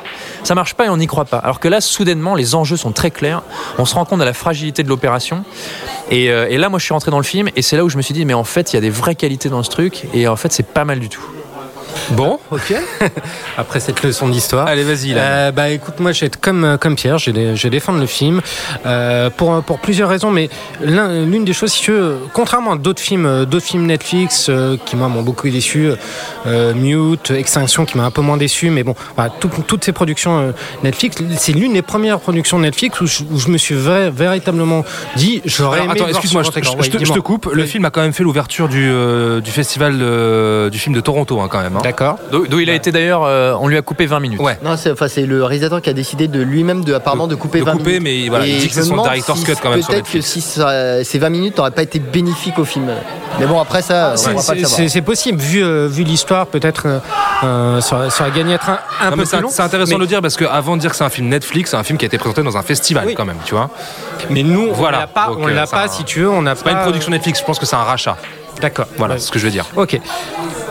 [0.44, 1.38] Ça marche pas et on n'y croit pas.
[1.38, 3.42] Alors que là, soudainement, les enjeux sont très clairs.
[3.78, 5.44] On se rend compte de la fragilité de l'opération.
[6.10, 7.88] Et, euh, et là, moi, je suis rentré dans le film et c'est là où
[7.88, 9.70] je me suis dit, mais en fait, il y a des vraies qualités dans ce
[9.70, 11.24] truc et en fait, c'est pas mal du tout.
[12.10, 12.74] Bon, ok.
[13.56, 14.66] Après cette leçon d'histoire.
[14.66, 15.14] Allez, vas-y.
[15.16, 17.70] Euh, bah écoute, moi je vais être comme, euh, comme Pierre, je vais, je vais
[17.70, 18.40] défendre le film
[18.86, 20.48] euh, pour, pour plusieurs raisons, mais
[20.82, 24.76] l'un- l'une des choses, si tu veux, contrairement à d'autres films, d'autres films Netflix euh,
[24.84, 25.90] qui moi m'ont beaucoup déçu,
[26.74, 30.52] Mute, Extinction qui m'a un peu moins déçu, mais bon, voilà, tout- toutes ces productions
[30.82, 34.84] Netflix, c'est l'une des premières productions Netflix où je, où je me suis vrai- véritablement
[35.16, 37.18] dit, j'aurais Alors, aimé attends, excuse-moi, je, je- te, Ouais, je te dis-moi.
[37.20, 37.48] coupe.
[37.52, 38.90] Le film a quand même fait l'ouverture du,
[39.42, 39.98] du festival
[40.70, 41.76] du film de Toronto, hein, quand même.
[41.76, 41.80] hein.
[41.82, 42.18] D'accord.
[42.30, 44.40] D'où il a été d'ailleurs, euh, on lui a coupé 20 minutes.
[44.40, 44.58] Ouais.
[44.62, 47.60] Non, c'est enfin, c'est le réalisateur qui a décidé de lui-même de, apparemment de couper
[47.60, 48.02] de 20 couper, minutes.
[48.22, 50.26] mais voilà, il dit que c'est son director's si cut quand même Peut-être que Netflix.
[50.30, 52.90] si ça- ces 20 minutes n'auraient pas été bénéfiques au film.
[53.40, 56.98] Mais bon, après ça, on C'est- possible, vu, euh, vu l'histoire, peut-être euh,
[57.44, 59.40] euh, ça, aurait- ça aurait gagné à être un, un Non, peu mais plus c'est
[59.40, 59.48] long.
[59.50, 61.70] c'est intéressant mais, de le dire parce qu'avant de dire que c'est un film Netflix,
[61.70, 63.14] c'est un film qui a été présenté dans un festival Oui.
[63.14, 63.70] quand même, tu vois.
[64.30, 64.98] mais nous, Voilà.
[64.98, 67.10] on l'a pas, Donc, on l'a pas si tu veux, on n'a pas une production
[67.10, 68.16] Netflix, je pense que c'est un rachat.
[68.60, 68.86] D'accord.
[68.98, 69.64] Voilà, c'est ce que je veux dire.
[69.76, 69.98] Ok.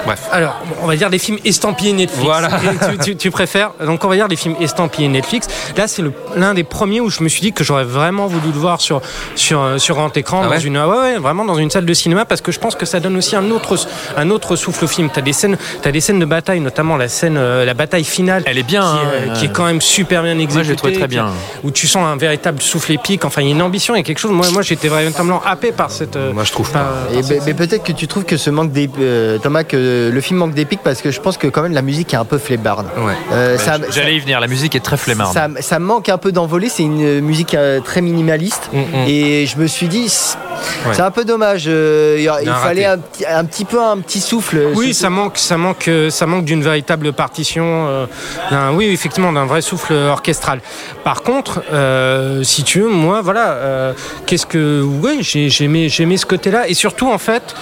[0.06, 0.28] Bref.
[0.32, 2.24] Alors, on va dire des films estampillés Netflix.
[2.24, 2.49] Voilà.
[2.91, 5.47] Tu, tu- tu préfères Donc, on va dire des films estampillés Netflix.
[5.78, 6.04] Là, c'est
[6.36, 9.02] l'un des premiers où je me suis dit que j'aurais vraiment voulu le voir sur
[9.36, 11.70] sur euh, sur grand écran, Ah dans ouais une ah ouais, ouais, vraiment dans une
[11.70, 13.78] salle de cinéma, parce que je pense que ça donne aussi un autre
[14.18, 15.10] un autre souffle au film.
[15.14, 18.43] T'as des scènes, t'as des scènes de bataille, notamment la scène, euh, la bataille finale.
[18.45, 20.54] Elle est bien, qui, hein, euh, euh, qui est quand même super bien exécutée.
[20.56, 21.28] Moi, je l'ai trouvé très bien.
[21.64, 23.26] Où tu sens un véritable souffle épique.
[23.26, 24.32] Enfin, il y a une ambition, il y a quelque chose.
[24.32, 26.16] Moi, moi, j'étais véritablement happé par cette.
[26.16, 27.14] euh, Moi, je trouve par- pas.
[27.14, 29.78] Et mais peut-être que tu trouves que ce manque euh, Thomas, que
[30.14, 32.26] le film manque d'épique parce que je pense que quand même la musique est un
[32.26, 32.88] peu flébarde.
[32.98, 33.14] Ouais.
[33.34, 35.34] Euh, Bah, J'allais y venir, la musique est très flemmarde.
[35.34, 38.70] ça, ça manque un peu d'envolée, c'est une musique euh, très minimaliste.
[38.74, 39.08] Mm, mm.
[39.08, 40.38] Et je me suis dit, c'est
[40.88, 41.02] Ouais.
[41.02, 41.66] un peu dommage.
[41.68, 44.60] euh, il fallait un, petit- un petit peu un petit souffle.
[44.76, 47.64] Oui, ça manque, ça manque, euh, ça manque d'une véritable partition.
[47.88, 48.06] euh,
[48.52, 50.60] d'un- oui, effectivement, d'un vrai souffle orchestral.
[51.04, 53.94] Par contre, euh, si tu veux, moi, voilà, euh,
[54.26, 57.56] qu'est-ce que, ouais, j'ai j'ai aimé, j'ai aimé ce côté-là, et surtout, en fait.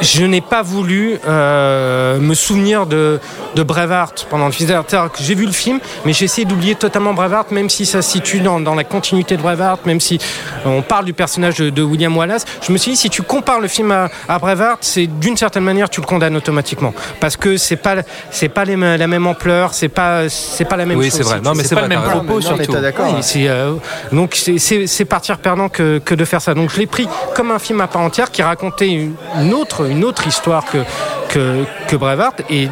[0.00, 3.20] Je n'ai pas voulu euh, me souvenir de,
[3.54, 4.68] de Braveheart pendant le film.
[4.68, 8.02] C'est-à-dire que J'ai vu le film, mais j'ai essayé d'oublier totalement Braveheart, même si ça
[8.02, 10.18] se situe dans, dans la continuité de Braveheart, même si
[10.66, 12.44] on parle du personnage de, de William Wallace.
[12.66, 15.64] Je me suis dit, si tu compares le film à, à Braveheart, c'est d'une certaine
[15.64, 16.92] manière, tu le condamnes automatiquement.
[17.20, 17.96] Parce que c'est pas,
[18.30, 21.14] c'est pas les, la même ampleur, c'est pas, c'est pas la même Oui, chose.
[21.18, 21.40] c'est vrai.
[21.40, 21.94] Non, mais c'est pas vrai.
[21.94, 22.72] le même propos, surtout.
[22.72, 23.06] d'accord.
[23.14, 23.74] Oui, c'est, euh,
[24.12, 26.52] donc c'est- c'est c'est partir perdant que, que de faire ça.
[26.54, 30.04] Donc je l'ai pris comme un film à part entière qui racontait une autre, une
[30.04, 30.84] autre histoire que,
[31.28, 31.64] que,
[31.96, 32.42] que.
[32.50, 32.68] Et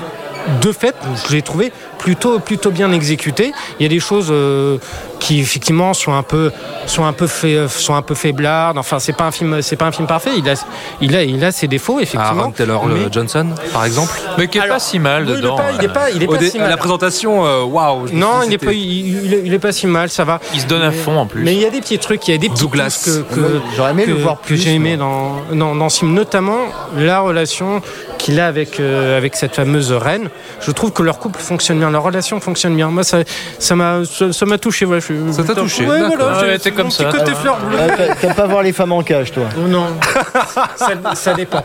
[0.60, 0.94] de fait,
[1.28, 3.52] je l'ai trouvé plutôt, plutôt bien exécuté.
[3.78, 4.78] Il y a des choses euh,
[5.20, 6.50] qui effectivement sont un peu,
[6.86, 8.76] sont un peu, fait, sont un peu faiblardes.
[8.78, 10.30] Enfin, c'est pas un film, c'est pas un film parfait.
[10.36, 10.54] Il a,
[11.00, 12.42] il a, il a ses défauts effectivement.
[12.42, 14.12] Aaron Taylor mais- Johnson, par exemple.
[14.38, 16.26] Mais qui est pas si mal Oui, il est pas, il est pas, il est
[16.26, 16.70] Au pas si mal.
[16.70, 18.06] la présentation, euh, waouh.
[18.08, 20.40] me Non, il dit, est pas, il, il est- pas si mal, ça va.
[20.54, 21.42] Il se donne à fond en plus.
[21.44, 23.02] Mais il y a des petits trucs, il y a des petits Douglas.
[23.04, 26.14] que, j'aurais aimé que- le voir que plus, j'ai aimé dans, dans, dans ce film,
[26.14, 26.58] notamment
[26.96, 27.80] la relation
[28.22, 30.28] qu'il a avec, euh, avec cette fameuse reine.
[30.60, 32.88] Je trouve que leur couple fonctionne bien, leur relation fonctionne bien.
[32.88, 33.18] Moi, ça
[33.58, 34.84] ça m'a ça, ça m'a touché.
[34.84, 37.10] Voilà, je- Ça t'a touché, Ouais, voilà, Ouais, j'ai- t'es comme petit ça.
[37.10, 37.76] côté fleur bleue.
[37.80, 39.86] Ah, t'a- T'aimes pas voir les femmes en cage, toi Non,
[40.76, 41.64] ça, ça dépend.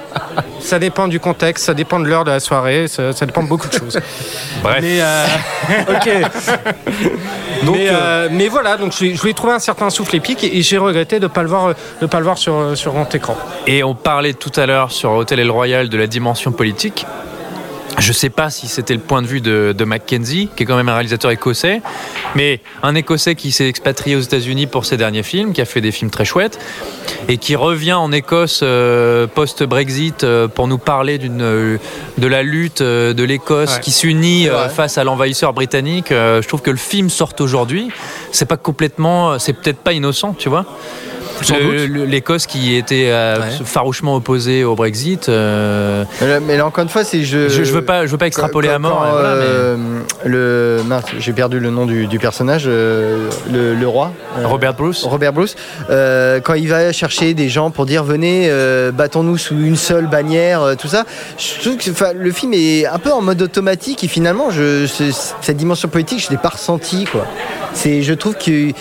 [0.59, 3.47] Ça dépend du contexte, ça dépend de l'heure de la soirée, ça, ça dépend de
[3.47, 3.99] beaucoup de choses.
[4.63, 4.79] Bref.
[4.81, 5.25] Mais, euh,
[7.63, 10.43] Donc, mais, euh, euh, mais voilà, donc je, je voulais trouver un certain souffle épique
[10.43, 12.93] et, et j'ai regretté de ne pas le voir, de pas le voir sur, sur
[12.93, 13.35] grand écran.
[13.65, 17.05] Et on parlait tout à l'heure sur Hôtel et le Royal de la dimension politique.
[17.97, 20.77] Je sais pas si c'était le point de vue de, de Mackenzie, qui est quand
[20.77, 21.81] même un réalisateur écossais,
[22.35, 25.81] mais un écossais qui s'est expatrié aux États-Unis pour ses derniers films, qui a fait
[25.81, 26.59] des films très chouettes,
[27.27, 31.77] et qui revient en Écosse euh, post-Brexit euh, pour nous parler d'une euh,
[32.19, 33.79] de la lutte euh, de l'Écosse Ouais.
[33.81, 36.11] qui s'unit euh, face à l'envahisseur britannique.
[36.11, 37.89] Euh, je trouve que le film sort aujourd'hui.
[38.31, 40.65] C'est pas complètement, c'est peut-être pas innocent, tu vois.
[42.05, 43.45] L'Écosse qui était euh, Ouais.
[43.63, 45.29] farouchement opposée au Brexit.
[45.29, 47.49] euh, mais là, mais là, encore une fois, c'est je.
[47.49, 48.99] je, je veux pas, je veux pas extrapoler Quand- à mort.
[49.05, 49.77] quand, voilà, mais- euh,
[50.25, 54.11] Le mince, j'ai perdu le nom du, du personnage, euh, le, le roi.
[54.39, 55.03] euh, Robert Bruce.
[55.03, 55.55] Robert Bruce,
[55.89, 60.07] euh, quand il va chercher des gens pour dire venez, euh, battons-nous sous une seule
[60.07, 61.05] bannière, euh, tout ça,
[61.37, 64.85] je trouve que enfin, le film est un peu en mode automatique et finalement, je,
[65.41, 67.05] cette dimension politique, je l'ai pas ressentie.
[67.05, 67.25] Quoi.
[67.73, 68.71] C'est, je trouve que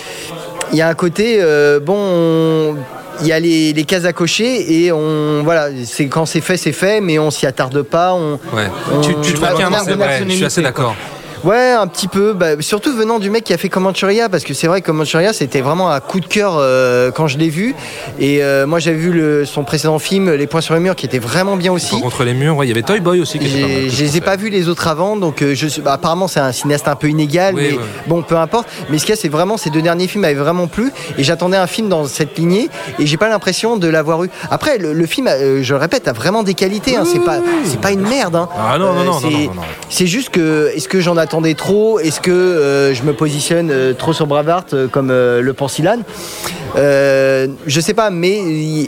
[0.71, 2.75] il y a un côté, euh, bon, on-
[3.21, 6.55] il y a les, les cases à cocher et on voilà, c'est quand c'est fait,
[6.57, 8.13] c'est fait, mais on s'y attarde pas.
[8.13, 8.67] On, Ouais.
[8.93, 10.61] on- Tu- tu trouves on qu'il y a un manque de Ouais, je suis assez
[10.61, 10.95] d'accord.
[11.43, 12.33] Ouais, un petit peu.
[12.33, 15.33] Bah, surtout venant du mec qui a fait Comanchuria, parce que c'est vrai que Comanchuria,
[15.33, 17.75] c'était vraiment un coup de cœur euh, quand je l'ai vu.
[18.19, 21.05] Et euh, moi, j'avais vu le, son précédent film, Les Points sur les murs, qui
[21.05, 21.99] était vraiment bien aussi.
[22.01, 24.03] Contre les murs, ouais, il y avait Toy Boy aussi qui était pas mal, Je
[24.03, 26.87] les ai pas vus les autres avant, donc euh, je bah, apparemment c'est un cinéaste
[26.87, 27.83] un peu inégal, Oui, mais ouais.
[28.07, 28.67] bon, peu importe.
[28.89, 31.23] Mais ce qu'il y a, c'est vraiment ces deux derniers films m'avaient vraiment plu, et
[31.23, 32.69] j'attendais un film dans cette lignée,
[32.99, 34.29] et j'ai pas l'impression de l'avoir eu.
[34.49, 35.29] Après, le, le film,
[35.61, 36.95] je le répète, a vraiment des qualités.
[36.95, 38.35] hein, c'est pas, c'est pas une merde.
[38.35, 38.49] hein.
[38.57, 39.61] Ah non, non, non, non, c'est- non, non, non.
[39.89, 43.93] C'est juste que, est-ce que j'en attendais trop Est-ce que euh, je me positionne euh,
[43.93, 45.97] trop sur Bravart euh, comme euh, le pense Ilan?
[46.77, 48.39] Euh, Je sais pas, mais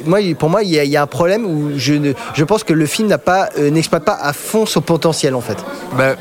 [0.05, 2.43] moi, pour moi, il y, a- il y a un problème où je, ne- je
[2.45, 5.57] pense que le film n'a pas, euh, n'exploite pas à fond son potentiel en fait.
[5.97, 6.15] Bah,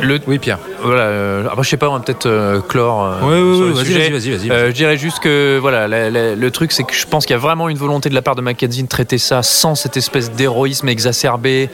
[0.00, 0.58] le, Oui, Pierre.
[0.82, 3.84] Voilà, euh, après, je sais pas, on va peut-être euh, clore sur ouais, le vas-y,
[3.86, 4.10] sujet.
[4.10, 7.26] vas-y, Euh, je dirais juste que voilà, la- la- le truc, c'est que je pense
[7.26, 9.74] qu'il y a vraiment une volonté de la part de Mackenzie de traiter ça sans
[9.74, 11.68] cette espèce d'héroïsme exacerbé,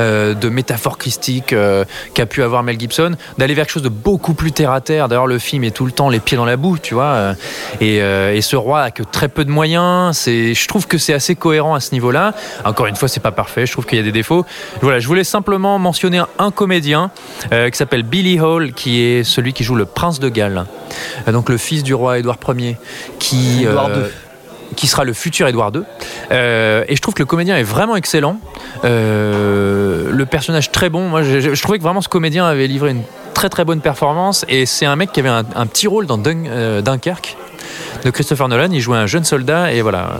[0.00, 1.84] euh, de métaphore christique euh,
[2.14, 5.08] qu'a pu avoir Mel Gibson, d'aller vers quelque chose de beaucoup plus terre à terre.
[5.08, 7.34] D'ailleurs, le film est tout le temps les pieds dans la boue, tu vois.
[7.80, 10.16] et, euh, et ce roi a que très peu de moyens.
[10.16, 12.34] C'est, je trouve que c'est assez cohérent à ce niveau-là.
[12.64, 13.66] Encore une fois, c'est pas parfait.
[13.66, 14.44] Je trouve qu'il y a des défauts.
[14.82, 17.10] Voilà, je voulais simplement mentionner un, comédien
[17.50, 20.66] qui s'appelle Billy Hall, qui est celui qui joue le prince de Galles,
[21.26, 22.76] donc le fils du roi Édouard Ier,
[23.18, 24.02] qui euh, II.
[24.76, 25.82] qui sera le futur Édouard II.
[26.30, 28.38] Euh, et je trouve que le comédien est vraiment excellent.
[28.84, 31.08] Euh, le personnage très bon.
[31.08, 33.02] Moi, je, je- je trouvais que vraiment ce comédien avait livré une
[33.34, 34.44] très très bonne performance.
[34.48, 37.36] Et c'est un mec qui avait un, un petit rôle dans Dun- euh, Dunkerque
[38.04, 38.68] de Christopher Nolan.
[38.72, 39.72] Il jouait un jeune soldat.
[39.72, 40.12] Et voilà,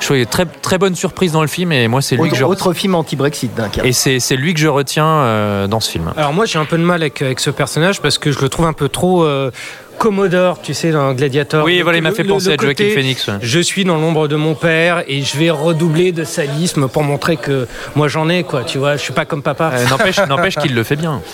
[0.00, 1.72] je trouvais très très bonne surprise dans le film.
[1.72, 3.82] Et moi, c'est lui Autre, que je autre film anti-Brexit d'un cas.
[3.84, 6.12] et c'est c'est lui que je retiens euh, dans ce film.
[6.16, 8.48] Alors moi j'ai un peu de mal avec, avec ce personnage parce que je le
[8.48, 9.50] trouve un peu trop euh,
[9.98, 11.62] Commodore, tu sais, dans Gladiator.
[11.64, 13.26] Oui, voilà, il m'a fait le- penser le à Joaquin côté, Phoenix.
[13.28, 13.34] ouais.
[13.42, 17.36] Je suis dans l'ombre de mon père et je vais redoubler de sadisme pour montrer
[17.36, 17.66] que
[17.96, 18.64] moi j'en ai, quoi.
[18.64, 19.72] Tu vois, je suis pas comme papa.
[19.74, 21.20] Euh, N'empêche n'empêche qu'il le fait bien.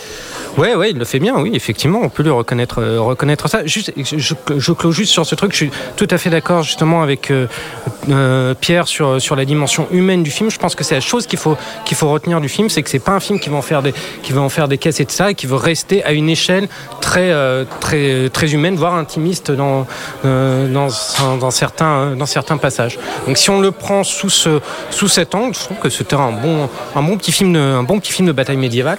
[0.57, 3.67] Ouais, ouais, il le fait bien, oui, effectivement, on peut lui reconnaître, euh, reconnaître ça.
[3.67, 7.03] Juste, je, je, clôt juste sur ce truc, je suis tout à fait d'accord justement
[7.03, 7.47] avec euh,
[8.09, 10.51] euh, Pierre sur, sur la dimension humaine du film.
[10.51, 12.89] Je pense que c'est la chose qu'il faut, qu'il faut retenir du film, c'est que
[12.89, 13.93] c'est pas un film qui va en faire des,
[14.23, 16.31] qui va en faire des caisses et de ça, et qui veut rester à une
[16.31, 16.69] échelle
[17.03, 19.87] très, euh, très, très humaine, voire intimiste dans,
[20.25, 20.89] euh, dans,
[21.37, 22.99] dans, certains, dans certains passages.
[23.27, 26.33] Donc si on le prend sous, ce, sous cet angle, je trouve que c'était un
[26.33, 28.99] bon, un bon petit film un bon petit film de bataille médiévale.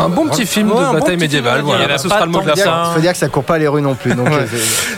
[0.00, 1.62] Un bon petit film Ouais, de bon bataille médiévale.
[1.62, 2.84] Voilà, ce sera le mot de la fin.
[2.84, 4.14] que Il faut dire que ça court pas les rues non plus.
[4.14, 4.46] Donc, euh,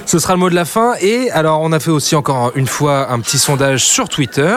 [0.07, 0.95] Ce sera le mot de la fin.
[1.01, 4.55] Et alors, on a fait aussi encore une fois un petit sondage sur Twitter.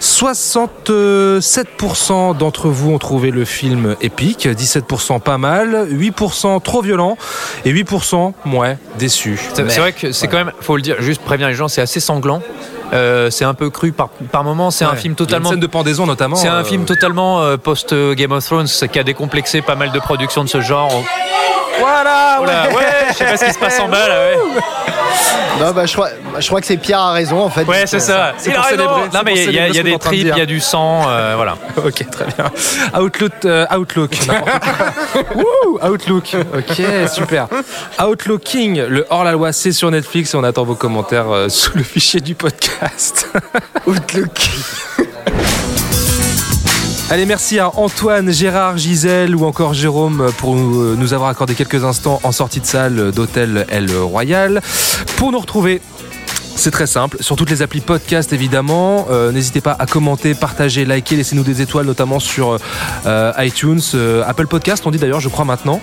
[0.00, 7.16] 67% d'entre vous ont trouvé le film épique, 17% pas mal, 8% trop violent
[7.64, 9.40] et 8% ouais, déçu.
[9.54, 11.80] C'est c'est vrai que c'est quand même, faut le dire, juste prévenir les gens, c'est
[11.80, 12.42] assez sanglant.
[12.92, 14.70] Euh, c'est un peu cru par, par moment.
[14.70, 14.96] C'est un Ouais.
[14.96, 15.50] film Il y a une totalement.
[15.50, 16.36] scène de pendaison notamment.
[16.36, 19.90] C'est un euh, film totalement euh, post Game of Thrones qui a décomplexé pas mal
[19.92, 20.92] de productions de ce genre.
[21.80, 24.14] Voilà, Oh là, ouais, je sais pas ce qui se passe en bas là.
[24.14, 24.36] Ouais,
[25.60, 27.64] Non, bah, je, crois, je crois que c'est Pierre a raison en fait.
[27.64, 28.32] ouais c'est euh, ça.
[28.36, 30.60] c'est pour célébrer- Non mais il y a, y des tripes, il y a du
[30.60, 31.56] sang, euh, voilà.
[31.84, 32.50] Ok, très bien.
[33.00, 34.12] Outlook, euh, Outlook.
[35.34, 36.36] Wouh, Outlook.
[36.56, 36.82] Ok,
[37.12, 37.48] super.
[38.02, 42.20] Outlooking, le hors-la-loi, c'est sur Netflix et on attend vos commentaires euh, sous le fichier
[42.20, 43.28] du podcast.
[43.86, 44.48] Outlook.
[47.08, 51.84] Allez, merci à Antoine, Gérard, Gisèle ou encore Jérôme pour nous, nous avoir accordé quelques
[51.84, 54.60] instants en sortie de salle d'hôtel El Royal.
[55.16, 55.80] Pour nous retrouver,
[56.56, 59.06] c'est très simple, sur toutes les applis podcast évidemment.
[59.10, 62.56] Euh, N'hésitez pas à commenter, partager, liker, laissez-nous des étoiles notamment sur
[63.06, 65.80] euh, iTunes, euh, Apple Podcast, on dit d'ailleurs je crois maintenant.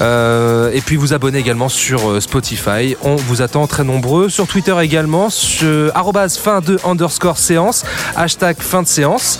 [0.00, 2.96] Euh, et puis vous abonner également sur euh, Spotify.
[3.02, 4.28] On vous attend très nombreux.
[4.28, 7.84] Sur Twitter également, sur arrobase fin de underscore séance,
[8.16, 9.38] hashtag fin de séance.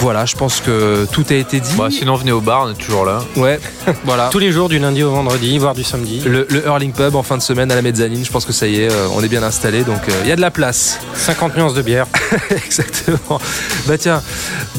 [0.00, 1.74] Voilà, je pense que tout a été dit.
[1.76, 3.20] Bah, sinon venez au bar, on est toujours là.
[3.36, 3.58] Ouais,
[4.04, 4.28] voilà.
[4.30, 6.20] Tous les jours, du lundi au vendredi, voire du samedi.
[6.24, 8.66] Le, le Hurling Pub en fin de semaine à la mezzanine, je pense que ça
[8.68, 11.00] y est, euh, on est bien installé, donc euh, il y a de la place.
[11.14, 12.06] 50 nuances de bière.
[12.50, 13.40] Exactement.
[13.86, 14.22] Bah tiens,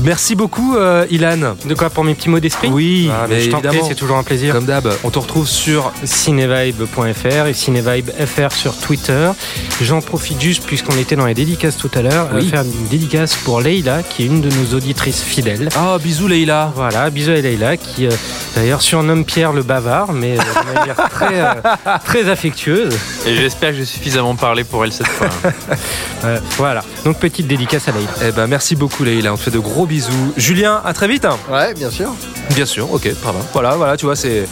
[0.04, 1.56] merci beaucoup euh, Ilan.
[1.66, 3.90] De quoi pour mes petits mots d'esprit Oui, Ah, mais mais je t'en prie, évidemment.
[3.90, 4.54] c'est toujours un plaisir.
[4.54, 9.32] Comme d'hab, on te retrouve sur cinevibe.fr et cinevibe.fr sur Twitter.
[9.82, 12.46] J'en profite juste, puisqu'on était dans les dédicaces tout à l'heure, Oui.
[12.46, 15.70] à faire une dédicace pour Leïla, qui est une de nos auditrices fidèles.
[15.76, 16.72] Ah, bisous Leïla.
[16.76, 18.12] Voilà, bisous à Leïla, qui euh,
[18.56, 22.96] d'ailleurs surnomme Pierre le bavard, mais euh, de manière très, euh, très affectueuse.
[23.26, 25.28] Et j'espère que j'ai suffisamment parlé pour elle cette fois.
[26.26, 28.10] Euh, voilà, donc petite dédicace à Leïla.
[28.28, 30.34] Eh ben merci beaucoup Leïla, on te fait de gros bisous.
[30.36, 31.24] Julien, à très vite.
[31.24, 31.38] hein.
[31.50, 32.14] Ouais, bien sûr.
[32.54, 33.40] Bien sûr, ok, pardon.
[33.54, 34.46] Voilà, voilà, tu vois, c'est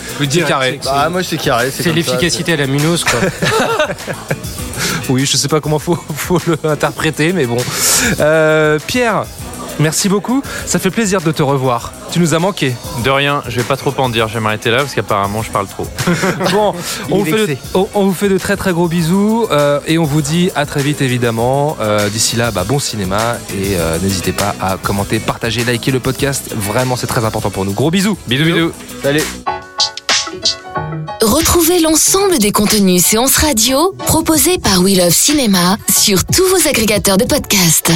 [0.47, 0.79] carré.
[0.81, 1.69] c'est- Bah, moi, c'est carré.
[1.71, 3.19] C'est l'efficacité à la mineuse, quoi.
[5.09, 7.57] Oui, je sais pas comment faut, faut l'interpréter, mais bon.
[8.19, 9.23] Euh, Pierre,
[9.79, 10.41] merci beaucoup.
[10.65, 11.93] Ça fait plaisir de te revoir.
[12.11, 12.73] Tu nous as manqué.
[13.03, 15.51] De rien, je vais pas trop en dire, je vais m'arrêter là parce qu'apparemment je
[15.51, 15.87] parle trop.
[16.51, 16.73] Bon,
[17.11, 17.57] on vous, fait de, vexé.
[17.73, 20.65] on- on vous fait de très très gros bisous euh, et on vous dit à
[20.65, 21.77] très vite évidemment.
[21.81, 25.99] Euh, D'ici là, bah, bon cinéma et euh, n'hésitez pas à commenter, partager, liker le
[25.99, 26.53] podcast.
[26.55, 27.73] Vraiment, c'est très important pour nous.
[27.73, 28.17] Gros bisous.
[28.27, 28.71] Bisous, bisous.
[29.03, 29.23] Salut.
[31.21, 37.17] Retrouvez l'ensemble des contenus séances radio proposés par We Love Cinéma sur tous vos agrégateurs
[37.17, 37.91] de podcasts.